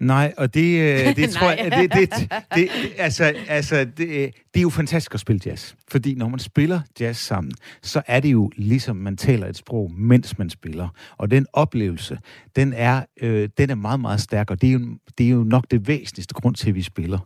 [0.00, 2.68] Nej, og det, øh, det tror jeg, det, det, det, det,
[2.98, 5.74] altså, altså, det, det er jo fantastisk at spille jazz.
[5.88, 9.92] Fordi når man spiller jazz sammen, så er det jo ligesom, man taler et sprog,
[9.92, 10.88] mens man spiller.
[11.16, 12.18] Og den oplevelse,
[12.56, 14.80] den er, øh, den er meget, meget stærk, og det er, jo,
[15.18, 17.18] det er jo nok det væsentligste grund til, at vi spiller.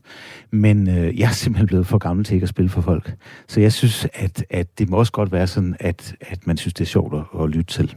[0.50, 3.14] Men øh, jeg er simpelthen blevet for gammel til ikke at spille for folk.
[3.48, 6.74] Så jeg synes, at, at det må også godt være sådan, at, at man synes,
[6.74, 7.94] det er sjovt at, at lytte til.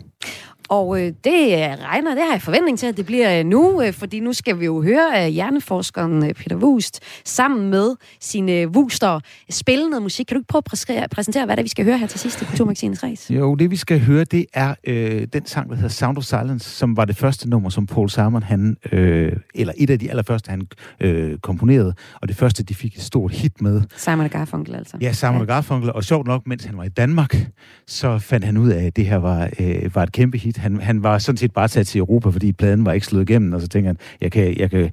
[0.69, 3.81] Og øh, det øh, regner, det har jeg forventning til, at det bliver øh, nu,
[3.81, 8.51] øh, fordi nu skal vi jo høre øh, hjerneforskeren øh, Peter Wust sammen med sine
[8.51, 10.25] øh, Wuster spille noget musik.
[10.25, 12.41] Kan du ikke prøve at præsentere, hvad det er, vi skal høre her til sidst
[12.41, 13.31] i Kulturmagasinets Ræs?
[13.31, 16.69] Jo, det vi skal høre, det er øh, den sang, der hedder Sound of Silence,
[16.69, 20.49] som var det første nummer, som Paul Simon, han, øh, eller et af de allerførste,
[20.49, 20.67] han
[20.99, 23.81] øh, komponerede, og det første, de fik et stort hit med.
[23.97, 24.97] Simon Garfunkel altså.
[25.01, 25.45] Ja, Simon ja.
[25.45, 27.35] Garfunkel, og sjovt nok, mens han var i Danmark,
[27.87, 30.81] så fandt han ud af, at det her var, øh, var et kæmpe hit han,
[30.81, 33.61] han var sådan set bare taget til Europa, fordi pladen var ikke slået igennem, og
[33.61, 34.91] så tænker han, jeg kan, jeg kan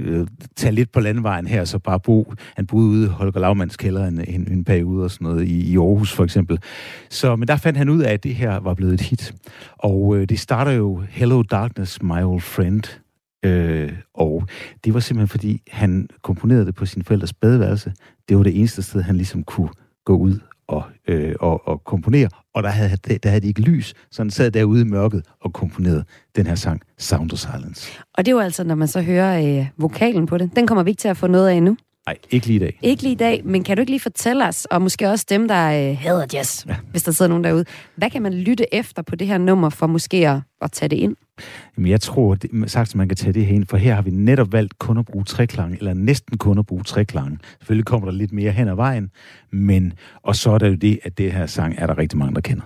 [0.00, 2.34] øh, tage lidt på landvejen her, så bare bo.
[2.56, 5.72] Han boede ude i Holger Laumanns kælder en, en, en periode og sådan noget, i,
[5.72, 6.58] i Aarhus for eksempel.
[7.10, 9.34] Så, men der fandt han ud af, at det her var blevet et hit.
[9.78, 12.82] Og øh, det starter jo Hello Darkness, My Old Friend,
[13.44, 14.46] Øh, og
[14.84, 17.92] det var simpelthen fordi, han komponerede det på sin forældres badeværelse.
[18.28, 19.68] Det var det eneste sted, han ligesom kunne
[20.04, 20.38] gå ud
[20.72, 24.30] og, øh, og, og komponere, og der havde, der havde de ikke lys, så han
[24.30, 26.04] sad derude i mørket og komponerede
[26.36, 28.00] den her sang, Sound of Silence.
[28.14, 30.56] Og det var altså, når man så hører øh, vokalen på det.
[30.56, 31.76] Den kommer vi ikke til at få noget af endnu.
[32.06, 32.78] Nej, ikke lige i dag.
[32.82, 35.48] Ikke lige i dag, men kan du ikke lige fortælle os, og måske også dem,
[35.48, 36.76] der øh, hader jazz, ja.
[36.90, 37.64] hvis der sidder nogen derude,
[37.96, 40.96] hvad kan man lytte efter på det her nummer, for måske at, at tage det
[40.96, 41.16] ind?
[41.76, 44.02] Jamen, jeg tror det, sagt, at man kan tage det her ind, for her har
[44.02, 47.38] vi netop valgt kun at bruge treklang, eller næsten kun at bruge treklang.
[47.58, 49.10] Selvfølgelig kommer der lidt mere hen ad vejen,
[49.52, 49.92] men,
[50.22, 52.40] og så er der jo det, at det her sang er der rigtig mange, der
[52.40, 52.64] kender.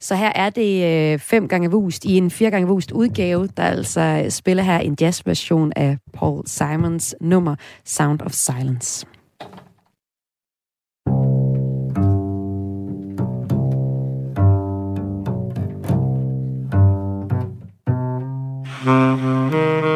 [0.00, 3.62] Så her er det øh, fem gange vust i en fire gange vust udgave, der
[3.62, 9.06] altså øh, spiller her en jazzversion af Paul Simons nummer Sound of Silence.
[18.84, 19.87] Mm-hmm.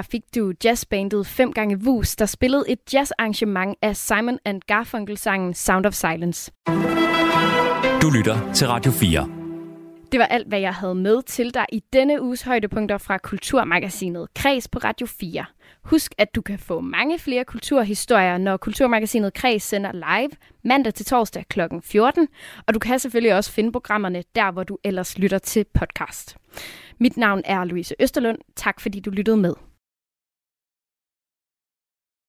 [0.00, 5.54] Her fik du jazzbandet 5 gange Vus, der spillede et jazzarrangement af Simon and Garfunkel-sangen
[5.54, 6.52] Sound of Silence.
[8.02, 9.28] Du lytter til Radio 4.
[10.12, 14.28] Det var alt, hvad jeg havde med til dig i denne uges højdepunkter fra Kulturmagasinet
[14.34, 15.44] Kreds på Radio 4.
[15.84, 20.30] Husk, at du kan få mange flere kulturhistorier, når Kulturmagasinet Kreds sender live
[20.64, 21.60] mandag til torsdag kl.
[21.82, 22.28] 14.
[22.66, 26.36] Og du kan selvfølgelig også finde programmerne der, hvor du ellers lytter til podcast.
[27.00, 28.38] Mit navn er Louise Østerlund.
[28.56, 29.54] Tak fordi du lyttede med.